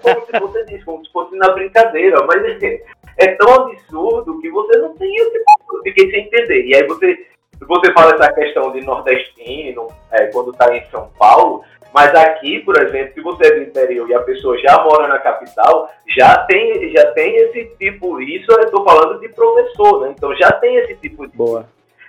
[0.00, 2.82] Como se você disse, como se fosse na brincadeira, mas é,
[3.18, 5.42] é tão absurdo que você não tem esse
[5.82, 6.64] fiquei sem entender.
[6.66, 7.26] E aí você,
[7.60, 12.80] você fala essa questão de nordestino, é, quando está em São Paulo, mas aqui, por
[12.80, 16.90] exemplo, se você é do interior e a pessoa já mora na capital, já tem,
[16.90, 20.14] já tem esse tipo, isso eu estou falando de professor, né?
[20.16, 21.36] Então já tem esse tipo de.
[21.36, 21.66] Boa.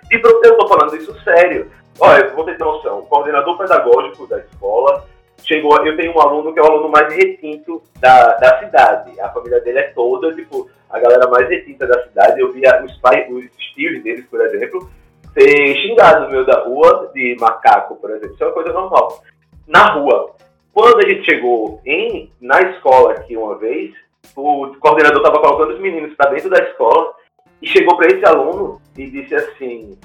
[0.08, 1.70] De professor, eu estou falando isso sério.
[2.00, 5.04] Olha, vou ter noção, o coordenador pedagógico da escola
[5.44, 9.20] chegou, eu tenho um aluno que é o aluno mais retinto da, da cidade.
[9.20, 12.40] A família dele é toda, tipo, a galera mais retinta da cidade.
[12.40, 13.44] Eu via os pais, os
[13.74, 14.88] tios deles, por exemplo,
[15.34, 18.34] ser xingados no meio da rua de macaco, por exemplo.
[18.34, 19.22] Isso é uma coisa normal
[19.66, 20.34] na rua.
[20.72, 23.94] Quando a gente chegou em, na escola aqui uma vez,
[24.36, 27.12] o coordenador estava colocando os meninos para dentro da escola
[27.62, 29.98] e chegou para esse aluno e disse assim: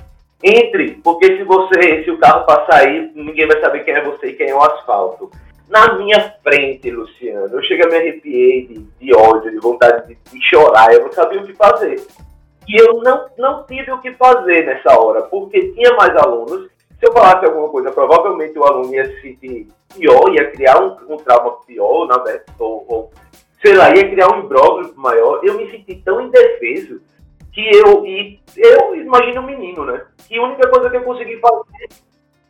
[0.43, 4.27] entre, porque se você, se o carro passar aí, ninguém vai saber quem é você
[4.27, 5.29] e quem é o asfalto.
[5.67, 10.49] Na minha frente, Luciano, eu cheguei me arrepiei de, de ódio, de vontade de, de,
[10.49, 12.01] chorar, eu não sabia o que fazer.
[12.67, 16.69] E eu não, não tive o que fazer nessa hora, porque tinha mais alunos
[16.99, 20.97] se eu falasse alguma coisa, provavelmente o aluno ia se sentir pior, ia criar um,
[21.13, 23.12] um trauma pior, na verdade, ou, ou,
[23.62, 25.39] sei lá, ia criar um imbróglio maior.
[25.43, 27.01] Eu me senti tão indefeso
[27.53, 30.05] que eu, e eu imagino um menino, né?
[30.27, 31.89] Que a única coisa que eu consegui fazer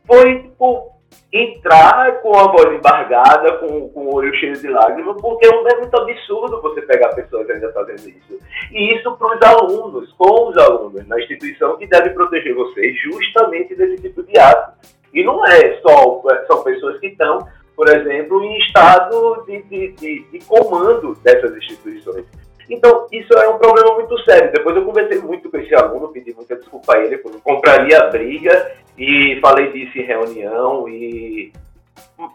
[0.07, 0.98] foi, tipo,
[1.31, 5.95] entrar com a voz embargada, com, com o olho cheio de lágrimas, porque é muito
[5.95, 8.39] absurdo você pegar pessoas ainda fazendo isso.
[8.71, 13.75] E isso para os alunos, com os alunos, na instituição que deve proteger vocês justamente
[13.75, 14.73] desse tipo de ato.
[15.13, 17.39] E não é só são pessoas que estão,
[17.75, 22.25] por exemplo, em estado de, de, de, de comando dessas instituições.
[22.69, 24.51] Então, isso é um problema muito sério.
[24.51, 28.71] Depois eu conversei muito com esse aluno, pedi muita desculpa a ele, compraria a briga
[28.97, 31.51] e falei disso em reunião e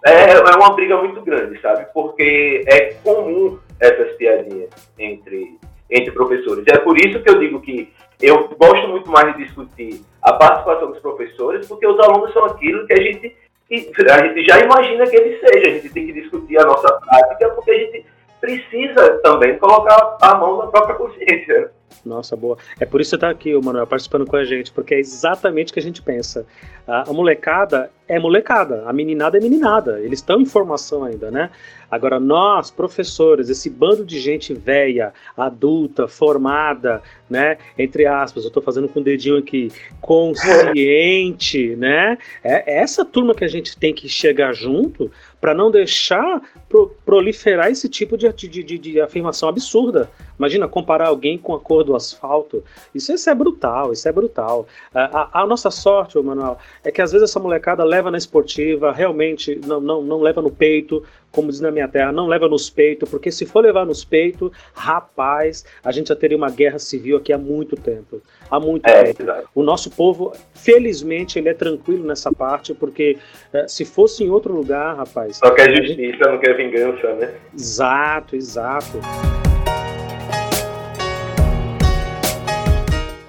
[0.05, 1.87] é, é uma briga muito grande, sabe?
[1.93, 5.59] Porque é comum essas piadinhas entre,
[5.91, 6.65] entre professores.
[6.69, 10.91] É por isso que eu digo que eu gosto muito mais de discutir a participação
[10.91, 13.37] dos professores, porque os alunos são aquilo que a gente,
[13.71, 15.73] a gente já imagina que eles sejam.
[15.73, 18.07] A gente tem que discutir a nossa prática, porque a gente
[18.45, 21.71] precisa também colocar a mão na própria consciência.
[22.05, 22.59] Nossa, boa.
[22.79, 25.71] É por isso que você está aqui, Manuel, participando com a gente, porque é exatamente
[25.71, 26.47] o que a gente pensa.
[26.87, 31.51] A molecada é molecada, a meninada é meninada, eles estão em formação ainda, né?
[31.95, 37.57] Agora, nós, professores, esse bando de gente velha, adulta, formada, né?
[37.79, 42.19] Entre aspas, eu estou fazendo com o dedinho aqui, consciente, né?
[42.43, 45.09] É essa turma que a gente tem que chegar junto
[45.41, 50.11] para não deixar pro, proliferar esse tipo de, de, de, de, afirmação absurda.
[50.39, 52.65] Imagina comparar alguém com a cor do asfalto.
[52.95, 54.67] Isso, isso é brutal, isso é brutal.
[54.93, 58.91] A, a, a nossa sorte, Manuel, é que às vezes essa molecada leva na esportiva,
[58.91, 61.05] realmente não, não, não leva no peito,
[61.35, 64.51] como diz na minha terra, não leva nos peitos, porque se for levar nos peitos,
[64.73, 68.23] rapaz, a gente já teria uma guerra civil aqui há muito tempo.
[68.49, 69.23] Há muito é, tempo.
[69.23, 69.49] Exatamente.
[69.55, 73.19] O nosso povo, felizmente, ele é tranquilo nessa parte, porque
[73.53, 75.37] é, se fosse em outro lugar, rapaz.
[75.37, 76.21] Só quer justiça, gente...
[76.21, 77.35] não quer vingança, né?
[77.53, 79.01] Exato, exato.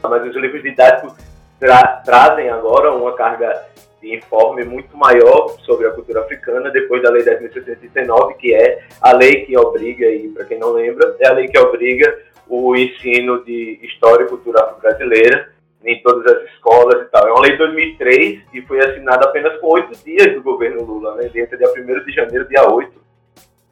[0.04, 1.14] Mas os livros didáticos
[1.60, 3.66] tra trazem agora uma carga
[4.14, 9.46] informe muito maior sobre a cultura africana depois da Lei 10.669, que é a lei
[9.46, 13.80] que obriga, e para quem não lembra, é a lei que obriga o ensino de
[13.82, 15.50] história e cultura afro-brasileira
[15.84, 17.28] em todas as escolas e tal.
[17.28, 21.16] É uma lei de 2003 e foi assinada apenas com oito dias do governo Lula,
[21.16, 21.26] né?
[21.26, 22.92] Ele entra dia 1 de janeiro, dia 8.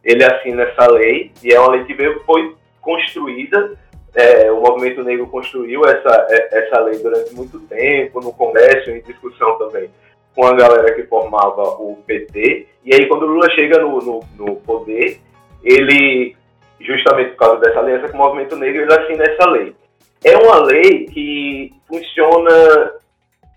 [0.03, 3.77] Ele assina essa lei e é uma lei que veio, foi construída
[4.15, 9.01] é, o movimento negro construiu essa, é, essa lei durante muito tempo, no Congresso, em
[9.01, 9.89] discussão também
[10.35, 12.67] com a galera que formava o PT.
[12.83, 15.19] E aí, quando o Lula chega no, no, no poder,
[15.63, 16.35] ele,
[16.79, 19.73] justamente por causa dessa aliança com o movimento negro, ele assina essa lei.
[20.23, 22.93] É uma lei que funciona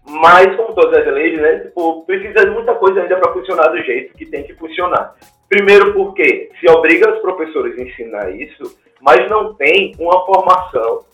[0.09, 1.59] mais como todas as leis, né?
[1.61, 5.15] Tipo, precisa de muita coisa ainda para funcionar do jeito que tem que funcionar.
[5.49, 11.05] Primeiro porque se obriga os professores a ensinar isso, mas não tem uma formação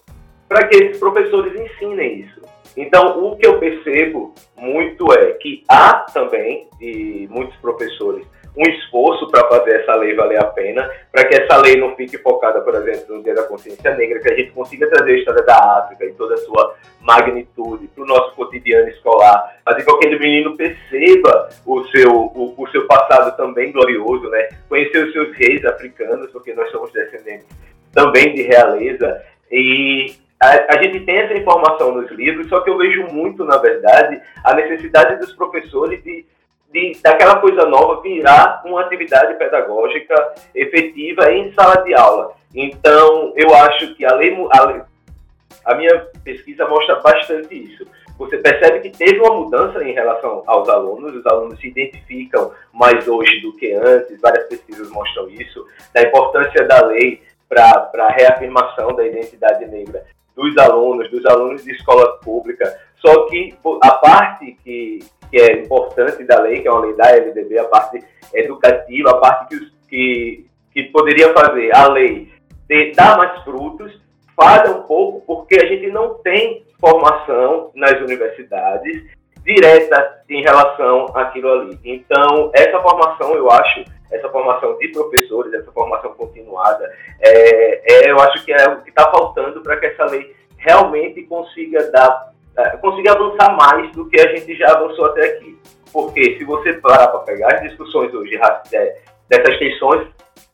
[0.48, 2.41] para que esses professores ensinem isso.
[2.76, 9.28] Então, o que eu percebo muito é que há também, de muitos professores, um esforço
[9.30, 12.74] para fazer essa lei valer a pena, para que essa lei não fique focada, por
[12.74, 16.04] exemplo, no Dia da Consciência Negra, que a gente consiga trazer a história da África
[16.04, 20.56] e toda a sua magnitude para o nosso cotidiano escolar, fazer com que aquele menino
[20.56, 24.50] perceba o seu, o, o seu passado também glorioso, né?
[24.68, 27.46] conhecer os seus reis africanos, porque nós somos descendentes
[27.92, 32.76] também de realeza, e a, a, gente tem essa informação nos livros, só que eu
[32.76, 36.26] vejo muito, na verdade, a necessidade dos professores de,
[36.72, 42.32] de daquela coisa nova virar uma atividade pedagógica efetiva em sala de aula.
[42.52, 44.84] Então, eu acho que a, lei, a,
[45.64, 47.86] a minha pesquisa mostra bastante isso.
[48.18, 53.06] Você percebe que teve uma mudança em relação aos alunos, os alunos se identificam mais
[53.06, 58.88] hoje do que antes, várias pesquisas mostram isso, da importância da lei para a reafirmação
[58.96, 62.72] da identidade negra dos alunos, dos alunos de escola pública.
[62.96, 67.10] Só que a parte que, que é importante da lei, que é uma lei da
[67.10, 72.30] LDB, a parte educativa, a parte que, que, que poderia fazer a lei
[72.68, 74.00] ter, dar mais frutos,
[74.36, 79.04] falha um pouco porque a gente não tem formação nas universidades
[79.44, 81.78] direta em relação àquilo ali.
[81.84, 88.20] Então, essa formação, eu acho, essa formação de professores, essa formação continuada, é, é eu
[88.20, 92.76] acho que é o que está faltando para que essa lei realmente consiga dar, é,
[92.76, 95.58] consiga avançar mais do que a gente já avançou até aqui.
[95.92, 98.38] Porque se você parar para pegar as discussões hoje
[98.72, 98.96] é,
[99.28, 100.06] dessas tensões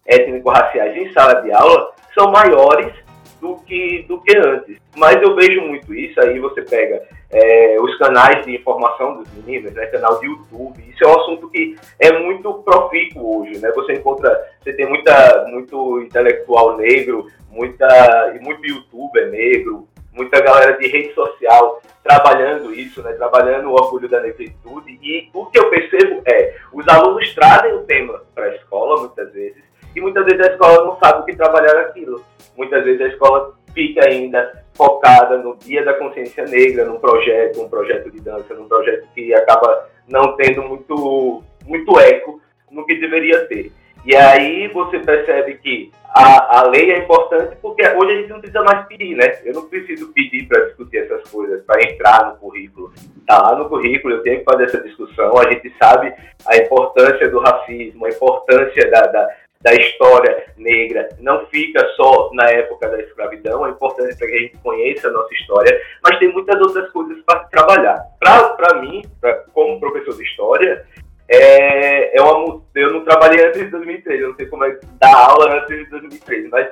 [0.06, 2.92] étnico-raciais em sala de aula, são maiores
[3.40, 4.78] do que, do que antes.
[4.96, 9.72] Mas eu vejo muito isso, aí você pega é, os canais de informação dos meninos,
[9.74, 13.70] né, canal de YouTube, isso é um assunto que é muito profícuo hoje, né?
[13.72, 14.30] Você encontra,
[14.62, 21.14] você tem muita, muito intelectual negro, muita, e muito youtuber negro, muita galera de rede
[21.14, 26.56] social trabalhando isso, né, trabalhando o orgulho da negritude, e o que eu percebo é,
[26.72, 29.62] os alunos trazem o tema para a escola, muitas vezes,
[29.94, 32.24] e muitas vezes a escola não sabe o que trabalhar aquilo.
[32.56, 37.68] Muitas vezes a escola fica ainda focada no Dia da Consciência Negra, num projeto, um
[37.68, 42.40] projeto de dança, num projeto que acaba não tendo muito, muito eco
[42.72, 43.70] no que deveria ter.
[44.04, 48.40] E aí você percebe que a, a lei é importante porque hoje a gente não
[48.40, 49.38] precisa mais pedir, né?
[49.44, 52.92] Eu não preciso pedir para discutir essas coisas, para entrar no currículo.
[53.20, 55.36] Está lá no currículo, eu tenho que fazer essa discussão.
[55.38, 56.12] A gente sabe
[56.46, 59.28] a importância do racismo, a importância da, da,
[59.60, 64.40] da história negra não fica só na época da escravidão, é importante para que a
[64.40, 68.00] gente conheça a nossa história, mas tem muitas outras coisas para trabalhar.
[68.20, 70.86] Para mim, pra, como professor de história,
[71.28, 75.14] é, é uma, eu não trabalhei antes de 2003, eu não sei como é dar
[75.14, 76.68] aula antes de 2003, mas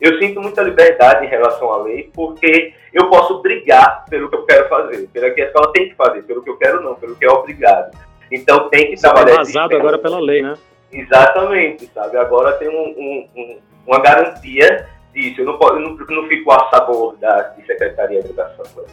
[0.00, 4.46] eu sinto muita liberdade em relação à lei, porque eu posso brigar pelo que eu
[4.46, 7.14] quero fazer, pelo que a escola tem que fazer, pelo que eu quero não, pelo
[7.14, 7.96] que é obrigado.
[8.32, 9.36] Então tem que Você trabalhar.
[9.36, 10.54] Vazado agora pela lei, né?
[10.92, 12.16] Exatamente, sabe?
[12.16, 15.40] Agora tem um, um, um, uma garantia disso.
[15.40, 18.86] Eu não, eu não, não fico a sabor da de Secretaria de Educação, por.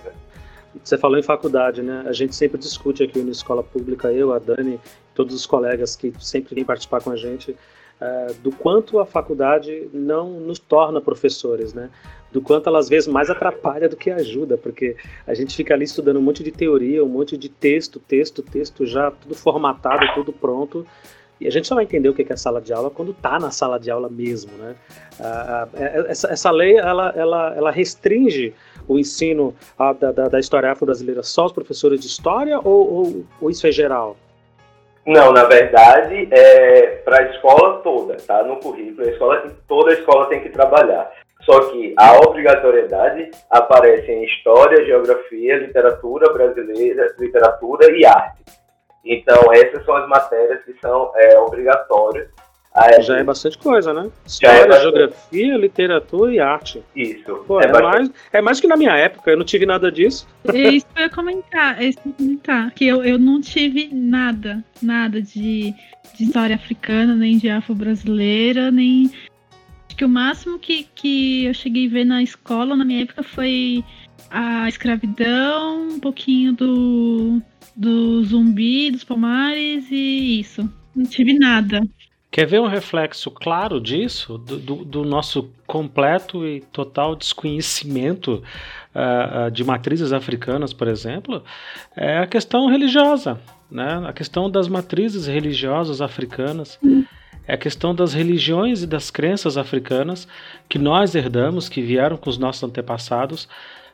[0.84, 2.04] Você falou em faculdade, né?
[2.08, 4.80] A gente sempre discute aqui na escola pública, eu, a Dani,
[5.14, 9.90] todos os colegas que sempre vêm participar com a gente, uh, do quanto a faculdade
[9.94, 11.90] não nos torna professores, né?
[12.32, 14.96] Do quanto ela às vezes mais atrapalha do que ajuda, porque
[15.26, 18.86] a gente fica ali estudando um monte de teoria, um monte de texto, texto, texto
[18.86, 20.86] já tudo formatado, tudo pronto,
[21.40, 23.52] e a gente só vai entender o que é sala de aula quando está na
[23.52, 24.76] sala de aula mesmo, né?
[25.20, 25.68] Ah,
[26.08, 28.54] essa, essa lei, ela, ela, ela restringe
[28.88, 33.50] o ensino a, da, da, história afro-brasileira só aos professores de história ou, ou, ou
[33.50, 34.16] isso é geral?
[35.06, 38.44] Não, na verdade, é para a escola toda, tá?
[38.44, 41.10] No currículo, a escola, toda a escola tem que trabalhar.
[41.44, 48.44] Só que a obrigatoriedade aparece em história, geografia, literatura brasileira, literatura e arte.
[49.08, 52.28] Então, essas são as matérias que são é, obrigatórias.
[53.02, 54.12] Já é bastante coisa, né?
[54.26, 56.84] História, é geografia, literatura e arte.
[56.96, 57.44] Isso.
[57.48, 60.28] Pô, é, é mais, é mais que na minha época, eu não tive nada disso.
[60.54, 62.72] É isso que eu ia comentar, é isso que eu ia comentar.
[62.72, 65.74] Que eu, eu não tive nada, nada de,
[66.16, 69.12] de história africana, nem de afro-brasileira, nem.
[69.88, 73.24] Acho que o máximo que, que eu cheguei a ver na escola na minha época
[73.24, 73.84] foi
[74.30, 77.42] a escravidão, um pouquinho do
[77.78, 80.68] do zumbi, dos palmares e isso.
[80.96, 81.82] Não tive nada.
[82.30, 88.44] Quer ver um reflexo claro disso, do, do, do nosso completo e total desconhecimento
[88.94, 91.44] uh, de matrizes africanas, por exemplo?
[91.96, 93.40] É a questão religiosa,
[93.72, 94.04] né?
[94.06, 96.78] a questão das matrizes religiosas africanas.
[96.84, 97.06] Hum.
[97.48, 100.28] É a questão das religiões e das crenças africanas
[100.68, 103.48] que nós herdamos, que vieram com os nossos antepassados,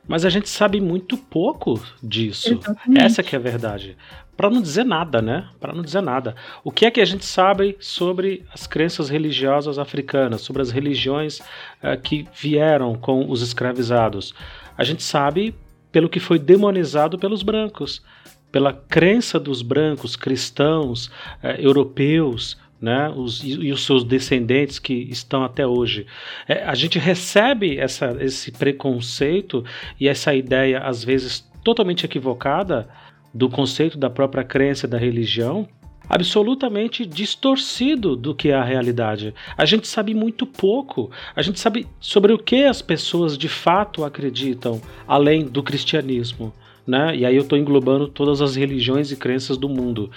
[0.06, 2.52] mas a gente sabe muito pouco disso.
[2.52, 3.02] Exatamente.
[3.02, 3.96] Essa que é a verdade.
[4.36, 5.48] Para não dizer nada, né?
[5.60, 6.34] Para não dizer nada.
[6.62, 11.38] O que é que a gente sabe sobre as crenças religiosas africanas, sobre as religiões
[11.38, 14.34] uh, que vieram com os escravizados?
[14.76, 15.54] A gente sabe
[15.92, 18.02] pelo que foi demonizado pelos brancos,
[18.50, 25.44] pela crença dos brancos cristãos, uh, europeus, né, os, e, os seus descendentes que estão
[25.44, 26.06] até hoje.
[26.46, 29.64] É, a gente recebe essa, esse preconceito
[29.98, 32.88] e essa ideia, às vezes totalmente equivocada,
[33.32, 35.66] do conceito da própria crença da religião,
[36.08, 39.34] absolutamente distorcido do que é a realidade.
[39.56, 41.10] A gente sabe muito pouco.
[41.34, 46.52] A gente sabe sobre o que as pessoas de fato acreditam, além do cristianismo.
[46.86, 47.16] Né?
[47.16, 50.10] E aí eu estou englobando todas as religiões e crenças do mundo.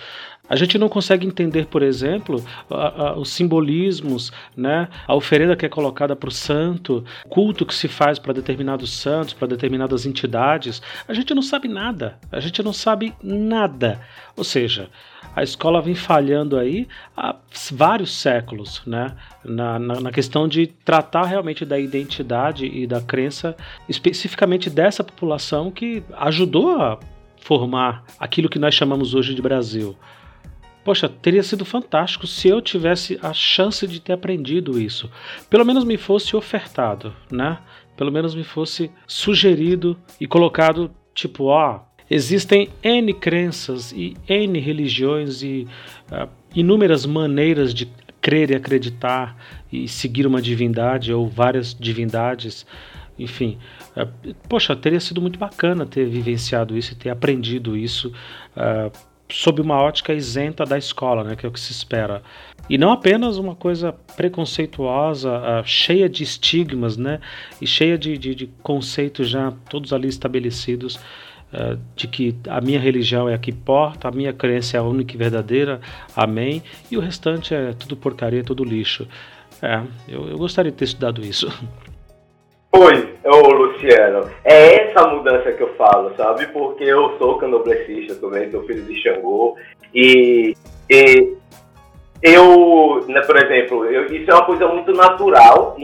[0.50, 4.88] A gente não consegue entender, por exemplo, a, a, os simbolismos, né?
[5.06, 8.94] a oferenda que é colocada para o santo, o culto que se faz para determinados
[8.94, 10.82] santos, para determinadas entidades.
[11.08, 12.18] A gente não sabe nada.
[12.32, 14.00] A gente não sabe nada.
[14.36, 14.90] Ou seja,
[15.36, 17.36] a escola vem falhando aí há
[17.72, 19.16] vários séculos, né?
[19.46, 23.56] Na, na, na, questão de tratar realmente da identidade e da crença
[23.88, 27.00] especificamente dessa população que ajudou a
[27.40, 29.96] formar aquilo que nós chamamos hoje de Brasil.
[30.88, 35.12] Poxa, teria sido fantástico se eu tivesse a chance de ter aprendido isso.
[35.50, 37.58] Pelo menos me fosse ofertado, né?
[37.98, 45.44] Pelo menos me fosse sugerido e colocado, tipo, ó, existem N crenças e N religiões
[45.44, 45.68] e
[46.10, 47.90] uh, inúmeras maneiras de
[48.22, 49.36] crer e acreditar
[49.70, 52.66] e seguir uma divindade ou várias divindades.
[53.20, 53.58] Enfim,
[53.94, 58.14] uh, poxa, teria sido muito bacana ter vivenciado isso e ter aprendido isso.
[58.56, 58.90] Uh,
[59.30, 62.22] sob uma ótica isenta da escola, né, que é o que se espera.
[62.70, 67.20] E não apenas uma coisa preconceituosa, uh, cheia de estigmas, né,
[67.62, 72.80] e cheia de, de, de conceitos já todos ali estabelecidos, uh, de que a minha
[72.80, 75.82] religião é a que importa, a minha crença é a única e verdadeira,
[76.16, 79.08] amém, e o restante é tudo porcaria, tudo lixo.
[79.62, 81.48] É, eu, eu gostaria de ter estudado isso.
[82.80, 86.46] Oi, ô Luciano, é essa mudança que eu falo, sabe?
[86.46, 89.58] Porque eu sou candomblessista também, sou filho de Xangô,
[89.92, 90.54] e,
[90.88, 91.36] e
[92.22, 95.76] eu, né, por exemplo, eu, isso é uma coisa muito natural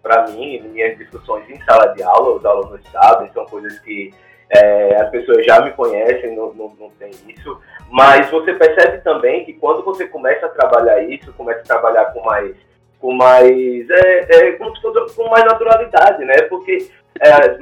[0.00, 4.14] para mim, em minhas discussões em sala de aula, os alunos sabem, são coisas que
[4.48, 7.60] é, as pessoas já me conhecem, não, não, não tem isso,
[7.90, 12.22] mas você percebe também que quando você começa a trabalhar isso, começa a trabalhar com
[12.24, 12.54] mais
[13.00, 16.42] com mais é, é, com, com, mais naturalidade, né?
[16.48, 16.88] Porque
[17.20, 17.58] é, as,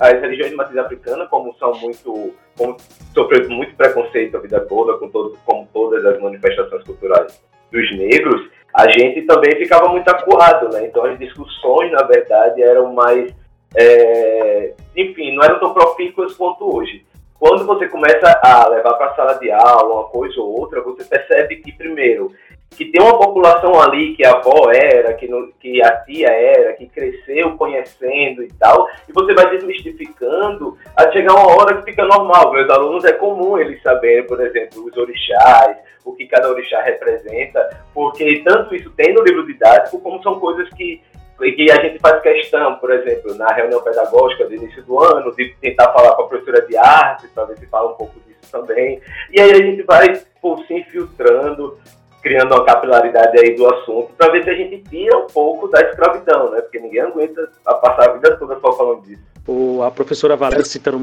[0.00, 2.76] as religiões de matriz africana, como são muito, como
[3.14, 8.48] sofreram muito preconceito a vida toda, com todo, como todas as manifestações culturais dos negros,
[8.74, 10.86] a gente também ficava muito acurado, né?
[10.86, 13.32] Então as discussões, na verdade, eram mais,
[13.76, 17.04] é, enfim, não eram tão profícuas quanto hoje.
[17.40, 21.02] Quando você começa a levar para a sala de aula uma coisa ou outra, você
[21.04, 22.30] percebe que, primeiro,
[22.70, 26.72] que tem uma população ali que a avó era, que, no, que a tia era,
[26.74, 32.04] que cresceu conhecendo e tal, e você vai desmistificando a chegar uma hora que fica
[32.04, 32.52] normal.
[32.52, 37.68] Meus alunos é comum eles saberem, por exemplo, os orixás, o que cada orixá representa,
[37.92, 41.02] porque tanto isso tem no livro didático, como são coisas que
[41.40, 45.54] que a gente faz questão, por exemplo, na reunião pedagógica do início do ano, de
[45.58, 49.00] tentar falar com a professora de arte, para ver se fala um pouco disso também.
[49.32, 51.78] E aí a gente vai por, se infiltrando,
[52.22, 55.80] criando uma capilaridade aí do assunto, para ver se a gente tira um pouco da
[55.80, 56.60] escravidão, né?
[56.60, 59.22] Porque ninguém aguenta passar a vida toda só falando disso.
[59.46, 61.00] O, a professora Valéria citando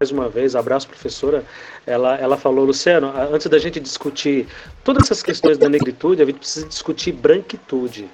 [0.00, 1.44] mais uma vez, abraço professora,
[1.86, 4.46] ela, ela falou, Luciano, antes da gente discutir
[4.82, 8.10] todas essas questões da negritude, a gente precisa discutir branquitude.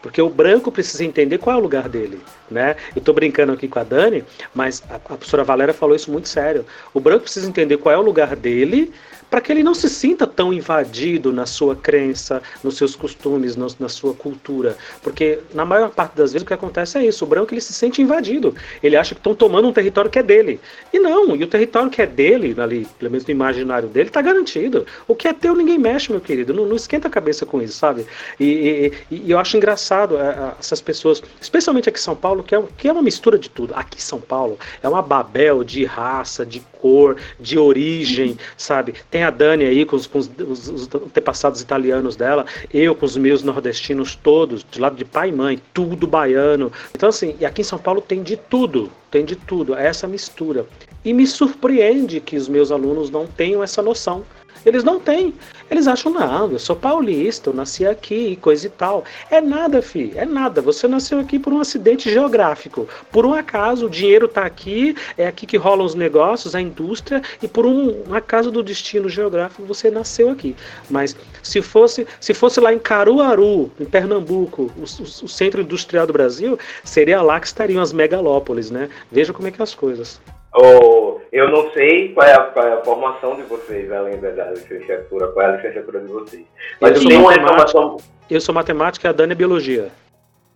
[0.00, 2.20] Porque o branco precisa entender qual é o lugar dele,
[2.50, 2.76] né?
[2.94, 4.24] Eu estou brincando aqui com a Dani,
[4.54, 6.64] mas a, a professora Valéria falou isso muito sério.
[6.92, 8.92] O branco precisa entender qual é o lugar dele
[9.34, 13.66] para que ele não se sinta tão invadido na sua crença, nos seus costumes, no,
[13.80, 14.76] na sua cultura.
[15.02, 17.72] Porque na maior parte das vezes o que acontece é isso: o branco ele se
[17.72, 18.54] sente invadido.
[18.80, 20.60] Ele acha que estão tomando um território que é dele.
[20.92, 24.22] E não, e o território que é dele, ali, pelo menos no imaginário dele, está
[24.22, 24.86] garantido.
[25.08, 26.54] O que é teu ninguém mexe, meu querido.
[26.54, 28.06] Não, não esquenta a cabeça com isso, sabe?
[28.38, 32.54] E, e, e eu acho engraçado é, essas pessoas, especialmente aqui em São Paulo, que
[32.54, 33.74] é, que é uma mistura de tudo.
[33.74, 38.94] Aqui São Paulo é uma babel de raça, de cor, de origem, sabe?
[39.10, 43.06] Tem a Dani aí com os, com os, os, os antepassados italianos dela, eu com
[43.06, 46.72] os meus nordestinos todos, de lado de pai e mãe, tudo baiano.
[46.94, 50.06] Então, assim, e aqui em São Paulo tem de tudo, tem de tudo, é essa
[50.06, 50.66] mistura.
[51.04, 54.24] E me surpreende que os meus alunos não tenham essa noção.
[54.64, 55.34] Eles não têm.
[55.70, 59.04] Eles acham, não, eu sou paulista, eu nasci aqui e coisa e tal.
[59.30, 60.60] É nada, fi, é nada.
[60.60, 62.88] Você nasceu aqui por um acidente geográfico.
[63.10, 67.22] Por um acaso, o dinheiro está aqui, é aqui que rolam os negócios, a indústria,
[67.42, 70.54] e por um, um acaso do destino geográfico, você nasceu aqui.
[70.88, 76.06] Mas se fosse, se fosse lá em Caruaru, em Pernambuco, o, o, o centro industrial
[76.06, 78.88] do Brasil, seria lá que estariam as megalópolis, né?
[79.10, 80.20] Veja como é que é as coisas.
[80.56, 84.50] Oh, eu não sei qual é, a, qual é, a, formação de vocês, além da,
[84.50, 86.44] licenciatura, qual é a licenciatura de vocês.
[86.80, 87.96] Mas eu, eu tenho uma informação.
[88.30, 89.88] Eu sou matemática e a Dani é biologia.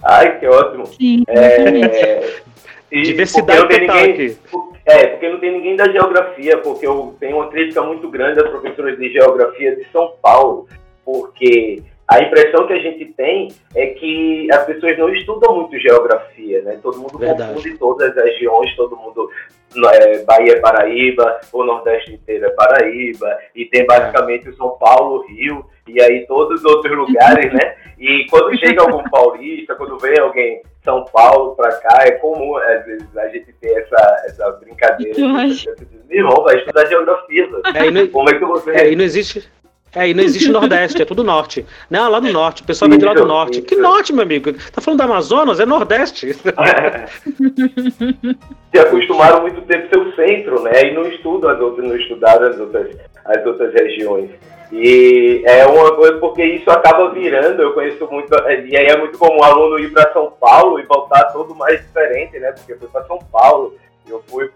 [0.04, 0.86] Ai, que ótimo.
[0.86, 2.40] Sim, é,
[2.92, 4.38] e Diversidade total ninguém, aqui.
[4.86, 8.48] É, porque não tem ninguém da geografia, porque eu tenho uma crítica muito grande às
[8.48, 10.68] professoras de geografia de São Paulo,
[11.04, 16.62] porque a impressão que a gente tem é que as pessoas não estudam muito geografia,
[16.62, 16.78] né?
[16.82, 17.52] Todo mundo Verdade.
[17.52, 19.28] confunde todas as regiões, todo mundo
[19.92, 25.26] é, Bahia é Paraíba, o Nordeste inteiro é Paraíba, e tem basicamente o São Paulo,
[25.26, 27.76] Rio, e aí todos os outros lugares, né?
[27.98, 32.86] E quando chega algum paulista, quando vem alguém São Paulo para cá, é comum, às
[32.86, 35.14] vezes, a gente ter essa, essa brincadeira.
[36.08, 37.48] Meu irmão, vai estudar geografia.
[37.74, 38.70] É, não, Como é que você.
[38.70, 39.46] É, e não existe.
[39.94, 41.64] É, e não existe Nordeste, é tudo Norte.
[41.90, 43.62] Não, lá no Norte, o pessoal vem de lá do Norte.
[43.62, 44.52] Que Norte, meu amigo?
[44.70, 45.60] Tá falando da Amazonas?
[45.60, 46.30] É Nordeste.
[46.30, 47.06] É.
[48.70, 50.72] Se acostumaram muito tempo ser o centro, né?
[50.84, 54.30] E não estudam as outras, não estudaram as outras, as outras regiões.
[54.70, 58.34] E é uma coisa porque isso acaba virando, eu conheço muito,
[58.66, 61.80] e aí é muito comum um aluno ir para São Paulo e voltar todo mais
[61.80, 62.52] diferente, né?
[62.52, 63.74] Porque foi para São Paulo,
[64.06, 64.50] eu fui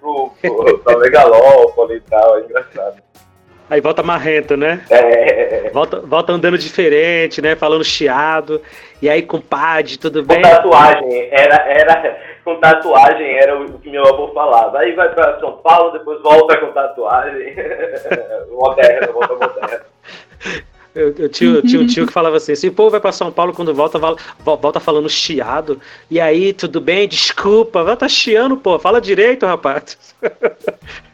[0.84, 3.02] para Megalópolis e tal, é engraçado.
[3.72, 4.84] Aí volta marrento, né?
[4.90, 5.70] É.
[5.72, 7.56] Volta, volta andando diferente, né?
[7.56, 8.60] Falando chiado.
[9.00, 10.42] E aí, compadre, tudo bem?
[10.42, 14.78] Com tatuagem, era, era, com tatuagem era o que meu avô falava.
[14.78, 17.56] Aí vai pra São Paulo, depois volta com tatuagem.
[18.52, 19.84] moderno, volta moderno.
[20.94, 23.12] Eu, eu, tinha, eu tinha um tio que falava assim: se o povo vai para
[23.12, 23.98] São Paulo quando volta,
[24.44, 25.80] volta falando chiado.
[26.10, 27.08] E aí, tudo bem?
[27.08, 28.78] Desculpa, vai tá chiando, pô.
[28.78, 29.96] Fala direito, rapaz.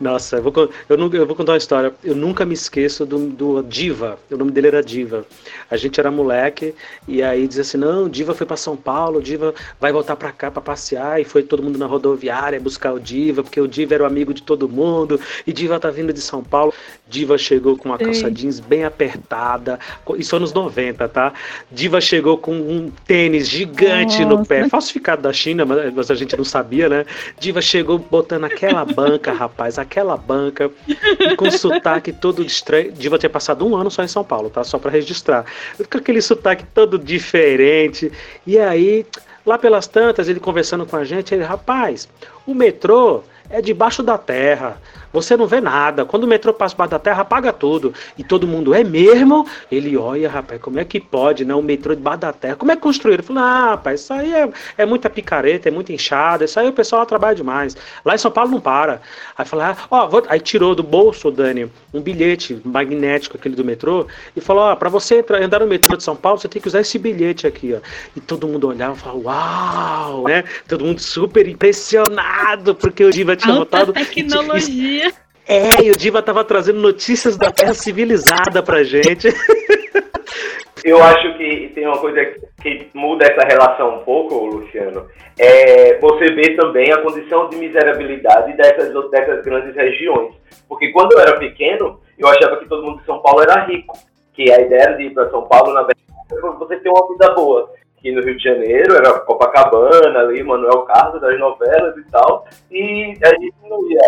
[0.00, 0.52] Nossa, eu vou,
[0.88, 1.92] eu, eu vou contar uma história.
[2.04, 4.18] Eu nunca me esqueço do, do Diva.
[4.30, 5.24] O nome dele era Diva.
[5.70, 6.74] A gente era moleque
[7.06, 10.50] e aí dizia assim: não, Diva foi para São Paulo, Diva vai voltar para cá
[10.50, 11.20] para passear.
[11.20, 14.32] E foi todo mundo na rodoviária buscar o Diva, porque o Diva era o amigo
[14.32, 15.20] de todo mundo.
[15.46, 16.72] E Diva tá vindo de São Paulo.
[17.08, 19.78] Diva chegou com uma calça jeans bem apertada.
[20.16, 21.32] Isso anos 90, tá?
[21.70, 24.36] Diva chegou com um tênis gigante Nossa.
[24.36, 27.06] no pé, falsificado da China, mas a gente não sabia, né?
[27.38, 32.92] Diva chegou botando aquela banca, rapaz, aquela banca, e com sotaque todo estranho.
[32.92, 34.62] Diva ter passado um ano só em São Paulo, tá?
[34.62, 35.44] Só para registrar.
[35.90, 38.12] Com aquele sotaque todo diferente.
[38.46, 39.06] E aí,
[39.46, 42.08] lá pelas tantas, ele conversando com a gente, ele, rapaz,
[42.46, 44.80] o metrô é debaixo da terra.
[45.12, 46.04] Você não vê nada.
[46.04, 47.92] Quando o metrô passa baixo da terra, apaga tudo.
[48.16, 49.46] E todo mundo, é mesmo?
[49.70, 51.54] Ele, olha, rapaz, como é que pode, né?
[51.54, 52.56] O metrô debaixo da terra.
[52.56, 53.20] Como é que construíram?
[53.20, 54.48] Ele falou, ah, rapaz, isso aí é,
[54.78, 57.76] é muita picareta, é muita inchada, isso aí o pessoal trabalha demais.
[58.04, 59.00] Lá em São Paulo não para.
[59.36, 60.22] Aí falou, ah, ó, vou...
[60.28, 64.06] aí tirou do bolso, Dani, um bilhete magnético, aquele do metrô,
[64.36, 66.68] e falou, ó, pra você entrar, andar no metrô de São Paulo, você tem que
[66.68, 67.78] usar esse bilhete aqui, ó.
[68.16, 70.44] E todo mundo olhava e falava, uau, né?
[70.66, 73.92] Todo mundo super impressionado, porque o Diva tinha Alta notado.
[73.92, 75.07] tecnologia.
[75.48, 79.28] É, e o Diva tava trazendo notícias da Terra civilizada pra gente.
[80.84, 82.20] Eu acho que tem uma coisa
[82.62, 85.06] que muda essa relação um pouco, Luciano.
[85.38, 90.34] É você vê também a condição de miserabilidade dessas, dessas grandes regiões.
[90.68, 93.96] Porque quando eu era pequeno, eu achava que todo mundo de São Paulo era rico.
[94.34, 97.70] Que a ideia de ir para São Paulo, na verdade, você ter uma vida boa.
[98.00, 102.46] Que no Rio de Janeiro era Copacabana, ali, Manuel Carlos, das novelas e tal.
[102.70, 104.00] E a gente não ia,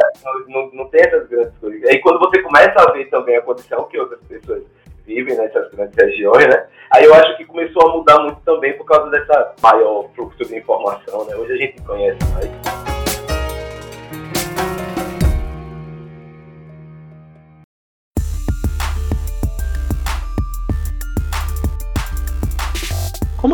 [0.49, 1.89] não, não, tem essas grandes coisas.
[1.89, 4.63] Aí quando você começa a ver também a condição que outras pessoas
[5.05, 6.67] vivem nessas grandes regiões, né?
[6.93, 10.57] Aí eu acho que começou a mudar muito também por causa dessa maior fluxo de
[10.57, 11.35] informação, né?
[11.37, 12.90] Hoje a gente conhece mais.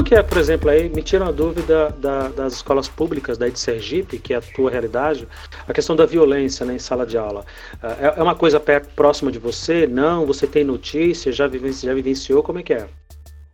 [0.06, 3.58] Que é, por exemplo, aí me tira uma dúvida da, das escolas públicas daí de
[3.58, 5.26] Sergipe, que é a tua realidade,
[5.66, 7.44] a questão da violência né, em sala de aula.
[7.82, 9.84] É, é uma coisa perto, próxima de você?
[9.84, 10.24] Não?
[10.24, 11.32] Você tem notícia?
[11.32, 12.40] Já, vivenci, já vivenciou?
[12.40, 12.86] Como é que é?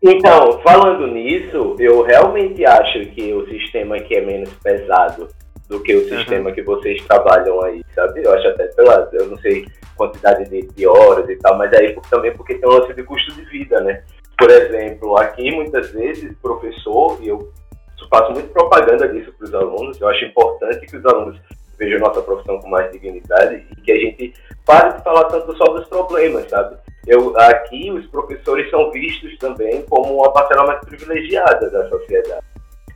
[0.03, 5.28] Então, falando nisso, eu realmente acho que o sistema aqui é menos pesado
[5.70, 6.55] do que o sistema uhum.
[6.55, 8.22] que vocês trabalham aí, sabe?
[8.22, 9.64] Eu acho até pela, eu não sei
[9.96, 13.32] quantidade de, de horas e tal, mas aí também porque tem um lance de custo
[13.32, 14.03] de vida, né?
[14.39, 17.53] Por exemplo, aqui muitas vezes, professor, e eu
[18.12, 21.41] faço muito propaganda disso para os alunos, eu acho importante que os alunos
[21.78, 24.35] vejam nossa profissão com mais dignidade e que a gente
[24.66, 26.76] pare de falar tanto só dos problemas, sabe?
[27.07, 32.45] Eu, aqui os professores são vistos também como uma parcela mais privilegiada da sociedade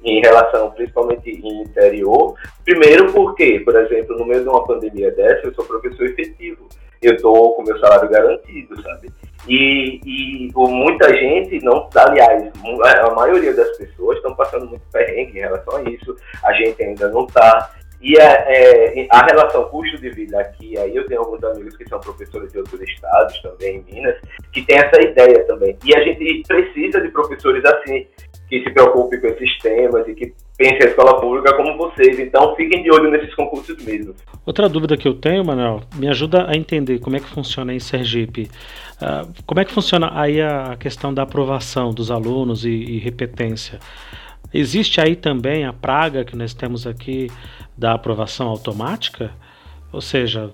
[0.04, 2.34] em relação principalmente em interior.
[2.64, 6.68] Primeiro porque, por exemplo, no meio de uma pandemia dessa, eu sou professor efetivo.
[7.02, 9.10] Eu estou com meu salário garantido, sabe?
[9.48, 12.50] E, e muita gente, não, aliás,
[13.00, 16.16] a maioria das pessoas estão passando muito perrengue em relação a isso.
[16.44, 17.70] A gente ainda não está.
[18.00, 21.88] E a, é, a relação custo de vida aqui, aí eu tenho alguns amigos que
[21.88, 24.16] são professores de outros estados também, em Minas,
[24.52, 25.76] que tem essa ideia também.
[25.84, 28.06] E a gente precisa de professores assim,
[28.48, 32.18] que se preocupem com esses temas e que pensem a escola pública como vocês.
[32.18, 34.14] Então fiquem de olho nesses concursos mesmo.
[34.44, 37.80] Outra dúvida que eu tenho, Manuel, me ajuda a entender como é que funciona em
[37.80, 38.50] Sergipe.
[38.96, 43.78] Uh, como é que funciona aí a questão da aprovação dos alunos e, e repetência?
[44.52, 47.30] Existe aí também a praga que nós temos aqui
[47.76, 49.30] da aprovação automática?
[49.92, 50.52] Ou seja,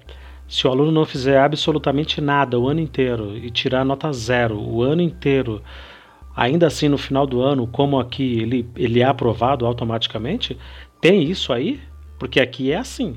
[0.49, 4.83] se o aluno não fizer absolutamente nada o ano inteiro e tirar nota zero o
[4.83, 5.63] ano inteiro,
[6.35, 10.59] ainda assim no final do ano, como aqui ele, ele é aprovado automaticamente?
[11.01, 11.81] Tem isso aí?
[12.19, 13.17] Porque aqui é assim.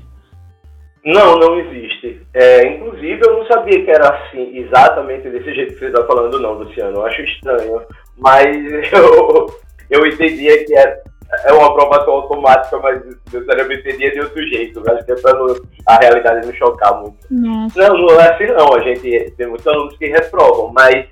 [1.06, 2.20] Não, não existe.
[2.34, 6.40] É, inclusive, eu não sabia que era assim, exatamente desse jeito que você está falando,
[6.40, 6.96] não, Luciano.
[6.96, 7.80] Eu acho estranho.
[8.18, 8.56] Mas
[8.92, 9.46] eu,
[9.88, 11.00] eu entendia que é,
[11.44, 13.00] é uma aprovação automática, mas
[13.32, 14.82] meu cérebro entendia de outro jeito.
[14.84, 15.38] Eu acho que é para
[15.86, 17.18] a realidade não chocar muito.
[17.30, 17.88] Nossa.
[17.88, 18.74] Não, não é assim, não.
[18.74, 21.06] A gente tem muitos alunos que reprovam, mas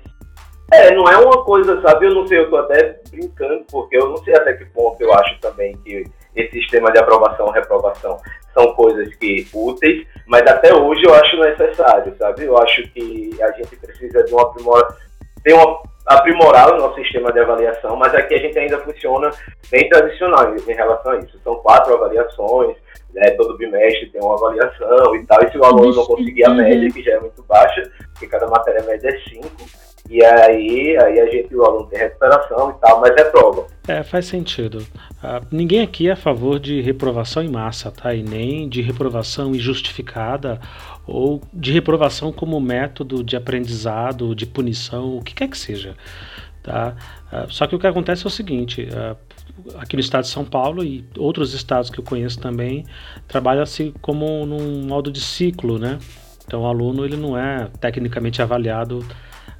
[0.73, 2.07] é, não é uma coisa, sabe?
[2.07, 5.13] Eu não sei, eu tô até brincando, porque eu não sei até que ponto eu
[5.13, 6.03] acho também que
[6.35, 8.19] esse sistema de aprovação reprovação
[8.55, 12.45] são coisas que úteis, mas até hoje eu acho necessário, sabe?
[12.45, 14.39] Eu acho que a gente precisa de um.
[15.43, 19.31] Tem uma aprimorar o nosso sistema de avaliação, mas aqui a gente ainda funciona
[19.71, 21.39] bem tradicional em relação a isso.
[21.43, 22.77] São quatro avaliações,
[23.13, 26.49] né, todo bimestre tem uma avaliação e tal, e se o aluno não conseguir a
[26.49, 29.49] média, que já é muito baixa, porque cada matéria média é cinco,
[30.09, 33.65] e aí, aí a gente, o aluno tem recuperação e tal, mas reprova.
[33.87, 34.79] É, faz sentido.
[35.23, 38.13] Uh, ninguém aqui é a favor de reprovação em massa, tá?
[38.13, 40.59] E nem de reprovação injustificada
[41.07, 45.95] ou de reprovação como método de aprendizado, de punição, o que quer que seja.
[46.61, 46.95] Tá?
[47.31, 49.17] Uh, só que o que acontece é o seguinte: uh,
[49.79, 52.85] aqui no estado de São Paulo e outros estados que eu conheço também,
[53.27, 55.97] trabalha-se como num modo de ciclo, né?
[56.45, 59.03] Então o aluno ele não é tecnicamente avaliado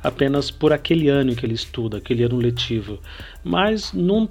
[0.06, 3.00] apenas por aquele ano em que ele estuda, aquele ano letivo,
[3.44, 4.28] mas num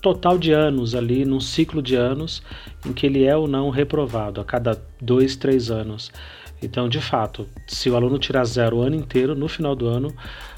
[0.00, 2.42] total de anos ali, num ciclo de anos
[2.86, 6.12] em que ele é ou não reprovado, a cada dois, três anos.
[6.62, 10.14] Então, de fato, se o aluno tirar zero o ano inteiro, no final do ano,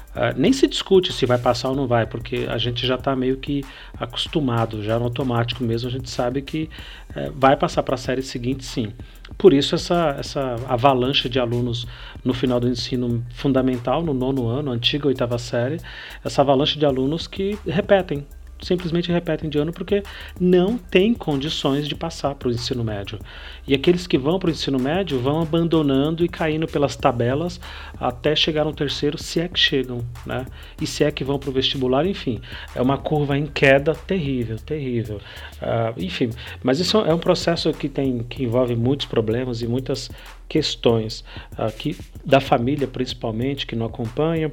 [0.09, 3.15] Uh, nem se discute se vai passar ou não vai, porque a gente já está
[3.15, 3.63] meio que
[3.93, 6.67] acostumado, já no automático mesmo, a gente sabe que
[7.11, 8.91] uh, vai passar para a série seguinte sim.
[9.37, 11.87] Por isso essa, essa avalanche de alunos
[12.23, 15.77] no final do ensino fundamental, no nono ano, antiga oitava série,
[16.23, 18.25] essa avalanche de alunos que repetem,
[18.61, 20.03] simplesmente repetem de ano porque
[20.39, 23.19] não tem condições de passar para o ensino médio.
[23.67, 27.59] E aqueles que vão para o ensino médio vão abandonando e caindo pelas tabelas
[27.99, 30.45] até chegar no terceiro, se é que chegam, né?
[30.81, 32.41] E se é que vão para o vestibular, enfim,
[32.75, 35.17] é uma curva em queda terrível, terrível.
[35.61, 36.29] Uh, enfim,
[36.63, 40.09] mas isso é um processo que tem que envolve muitos problemas e muitas
[40.49, 41.23] questões
[41.53, 41.95] uh, que,
[42.25, 44.51] da família principalmente que não acompanha,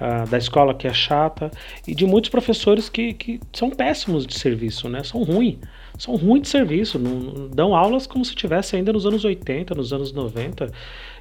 [0.00, 1.50] uh, da escola que é chata
[1.86, 5.04] e de muitos professores que, que são péssimos de serviço, né?
[5.04, 5.58] São ruins,
[5.98, 9.74] são ruins de serviço, não, não, dão aulas como se estivesse ainda nos anos 80,
[9.74, 10.72] nos anos 90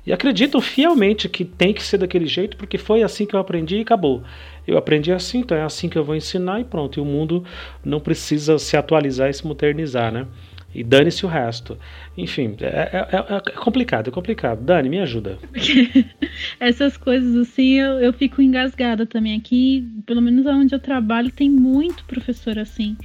[0.06, 3.78] e acreditam fielmente que tem que ser daquele jeito porque foi assim que eu aprendi
[3.78, 4.24] e acabou.
[4.66, 6.98] Eu aprendi assim, então é assim que eu vou ensinar e pronto.
[6.98, 7.44] E o mundo
[7.84, 10.26] não precisa se atualizar e se modernizar, né?
[10.74, 11.78] E dane-se o resto.
[12.18, 14.64] Enfim, é, é, é, é, complicado, é complicado.
[14.64, 15.38] Dani, me ajuda.
[16.60, 19.38] Essas coisas assim, eu, eu fico engasgada também.
[19.38, 22.98] Aqui, pelo menos onde eu trabalho, tem muito professor assim.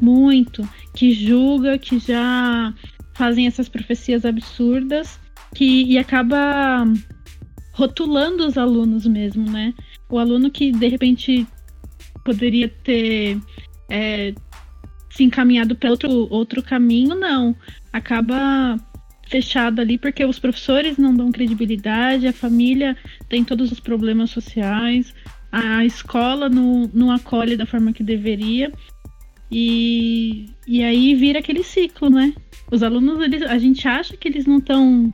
[0.00, 0.68] Muito.
[0.94, 2.72] Que julga, que já
[3.14, 5.18] fazem essas profecias absurdas
[5.54, 6.84] que, e acaba
[7.72, 9.74] rotulando os alunos mesmo, né?
[10.08, 11.46] O aluno que de repente
[12.24, 13.38] poderia ter
[13.88, 14.34] é,
[15.14, 17.54] se encaminhado para outro, outro caminho, não.
[17.92, 18.76] Acaba
[19.28, 22.96] fechado ali porque os professores não dão credibilidade, a família
[23.28, 25.14] tem todos os problemas sociais,
[25.50, 28.72] a escola não, não acolhe da forma que deveria.
[29.50, 32.34] E, e aí vira aquele ciclo, né?
[32.72, 35.12] Os alunos, eles, a gente acha que eles não estão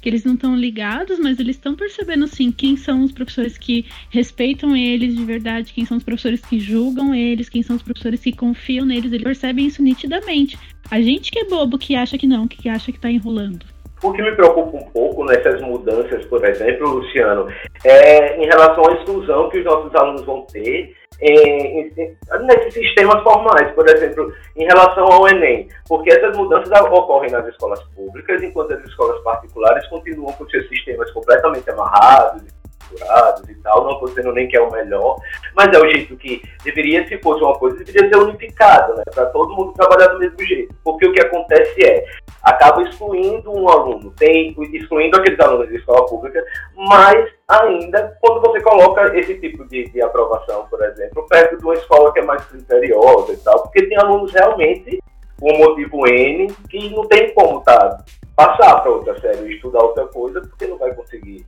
[0.00, 3.86] que eles não estão ligados, mas eles estão percebendo assim quem são os professores que
[4.10, 8.20] respeitam eles de verdade, quem são os professores que julgam eles, quem são os professores
[8.20, 10.58] que confiam neles, eles percebem isso nitidamente.
[10.90, 13.64] A gente que é bobo que acha que não, que acha que está enrolando.
[14.02, 17.48] O que me preocupa um pouco nessas mudanças, por exemplo, Luciano,
[17.84, 23.22] é em relação à exclusão que os nossos alunos vão ter em, em, nesses sistemas
[23.22, 28.74] formais, por exemplo, em relação ao Enem, porque essas mudanças ocorrem nas escolas públicas, enquanto
[28.74, 32.42] as escolas particulares continuam com seus sistemas completamente amarrados,
[32.86, 35.16] estruturados e tal, não dizendo nem que é o melhor,
[35.54, 39.26] mas é o jeito que deveria, se fosse uma coisa, deveria ser unificado, né, para
[39.26, 42.04] todo mundo trabalhar do mesmo jeito, porque o que acontece é,
[42.42, 46.42] acaba excluindo um aluno, tem excluindo aqueles alunos de escola pública,
[46.76, 50.65] mas ainda quando você coloca esse tipo de, de aprovação,
[51.26, 54.98] perto de uma escola que é mais criteriosa e tal, porque tem alunos realmente
[55.40, 58.04] com um motivo N que não tem como tá,
[58.34, 61.44] passar para outra série, estudar outra coisa, porque não vai conseguir.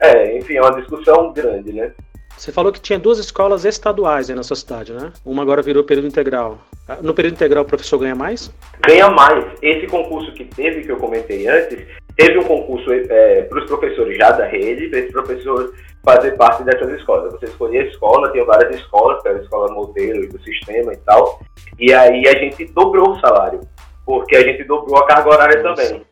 [0.00, 1.92] É, enfim, é uma discussão grande, né?
[2.36, 5.12] Você falou que tinha duas escolas estaduais aí na sua cidade, né?
[5.26, 6.58] Uma agora virou período integral.
[6.86, 8.52] Ah, no período integral o professor ganha mais?
[8.86, 9.44] Ganha mais.
[9.60, 11.84] Esse concurso que teve, que eu comentei antes,
[12.16, 15.74] teve um concurso é, para os professores já da rede, para esse professor
[16.08, 17.32] fazer parte dessas escolas.
[17.32, 20.96] Você escolhia a escola, tinha várias escolas, que era a escola modelo do sistema e
[20.98, 21.40] tal,
[21.78, 23.60] e aí a gente dobrou o salário,
[24.06, 26.02] porque a gente dobrou a carga horária também.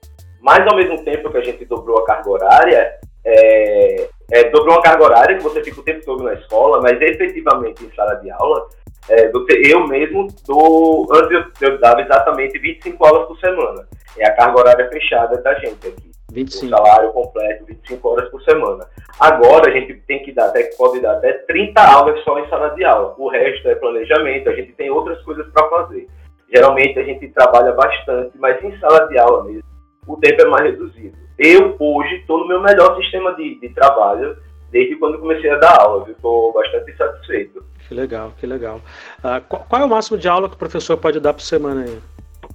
[0.43, 2.95] Mas ao mesmo tempo que a gente dobrou a carga horária,
[3.25, 7.01] é, é, dobrou uma carga horária que você fica o tempo todo na escola, mas
[7.01, 8.69] efetivamente em sala de aula,
[9.09, 9.31] é,
[9.65, 13.89] eu mesmo dou, antes eu, eu, dava exatamente 25 aulas por semana.
[14.19, 16.16] É a carga horária fechada da gente aqui.
[16.37, 16.67] 25.
[16.67, 18.87] O salário completo, 25 horas por semana.
[19.19, 22.69] Agora a gente tem que dar, até pode dar até 30 aulas só em sala
[22.71, 23.15] de aula.
[23.17, 26.07] O resto é planejamento, a gente tem outras coisas para fazer.
[26.55, 29.65] Geralmente a gente trabalha bastante, mas em sala de aula mesmo,
[30.07, 31.17] o tempo é mais reduzido.
[31.39, 34.37] Eu hoje estou no meu melhor sistema de, de trabalho
[34.71, 37.65] desde quando comecei a dar aula, Estou bastante satisfeito.
[37.89, 38.81] Que legal, que legal.
[39.19, 41.83] Uh, qual, qual, é o máximo de aula que o professor pode dar por semana
[41.85, 41.99] aí?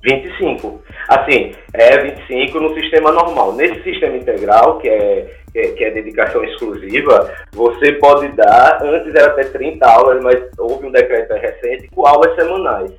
[0.04, 0.82] 25.
[1.08, 3.54] Assim, é 25 no sistema normal.
[3.54, 9.14] Nesse sistema integral, que é, que é, que é dedicação exclusiva, você pode dar, antes
[9.14, 12.92] era até 30 aulas, mas houve um decreto recente com aulas semanais.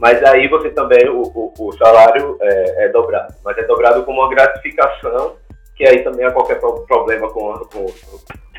[0.00, 3.34] Mas aí você também, o, o, o salário é, é, dobrado.
[3.44, 5.36] Mas é dobrado como uma gratificação,
[5.76, 7.86] que aí também há qualquer problema com, com,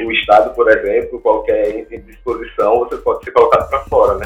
[0.05, 4.25] o Estado, por exemplo, qualquer indisposição, você pode ser colocado para fora, né?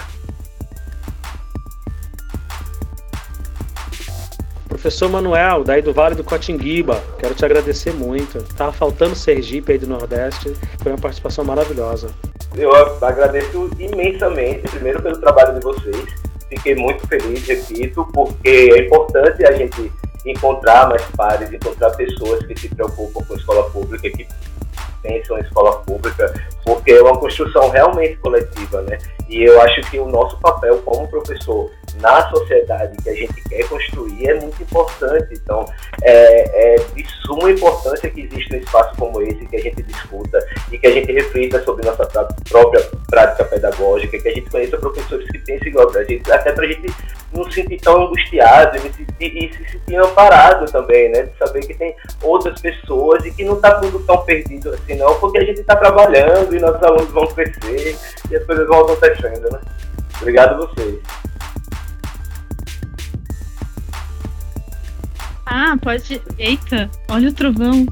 [4.84, 8.44] Professor Manuel, daí do Vale do Cotinguiba, quero te agradecer muito.
[8.54, 12.10] Tava faltando Sergipe aí do Nordeste, foi uma participação maravilhosa.
[12.54, 12.70] Eu
[13.02, 16.06] agradeço imensamente, primeiro pelo trabalho de vocês,
[16.50, 19.90] fiquei muito feliz, repito, porque é importante a gente
[20.26, 24.28] encontrar mais pares, encontrar pessoas que se preocupam com a escola pública, que
[25.06, 26.34] a uma escola pública,
[26.66, 28.98] porque é uma construção realmente coletiva, né?
[29.30, 33.68] E eu acho que o nosso papel como professor na sociedade que a gente quer
[33.68, 35.34] construir é muito importante.
[35.34, 35.66] Então,
[36.02, 40.40] é, é de suma importância que exista um espaço como esse, que a gente discuta
[40.72, 42.06] e que a gente reflita sobre nossa
[42.50, 46.66] própria prática pedagógica, que a gente conheça professores que pensem igual a gente, até para
[46.66, 46.94] a gente
[47.34, 51.24] não se sentir tão angustiado e se, e se sentir amparado também, né?
[51.24, 55.20] De saber que tem outras pessoas e que não está tudo tão perdido assim, não,
[55.20, 57.98] porque a gente está trabalhando e nossos alunos vão crescer
[58.30, 59.60] e as coisas vão acontecendo, né?
[60.22, 61.00] Obrigado a vocês.
[65.46, 66.22] Ah, pode.
[66.38, 67.86] Eita, olha o trovão.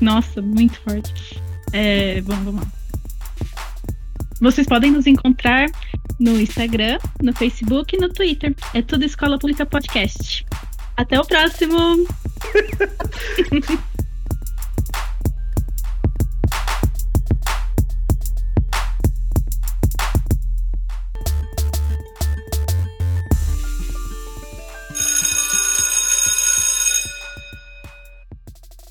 [0.00, 1.40] Nossa, muito forte.
[1.72, 2.66] É, bom, vamos lá.
[4.40, 5.66] Vocês podem nos encontrar
[6.18, 8.54] no Instagram, no Facebook e no Twitter.
[8.72, 10.46] É tudo Escola Pública Podcast.
[10.96, 11.78] Até o próximo!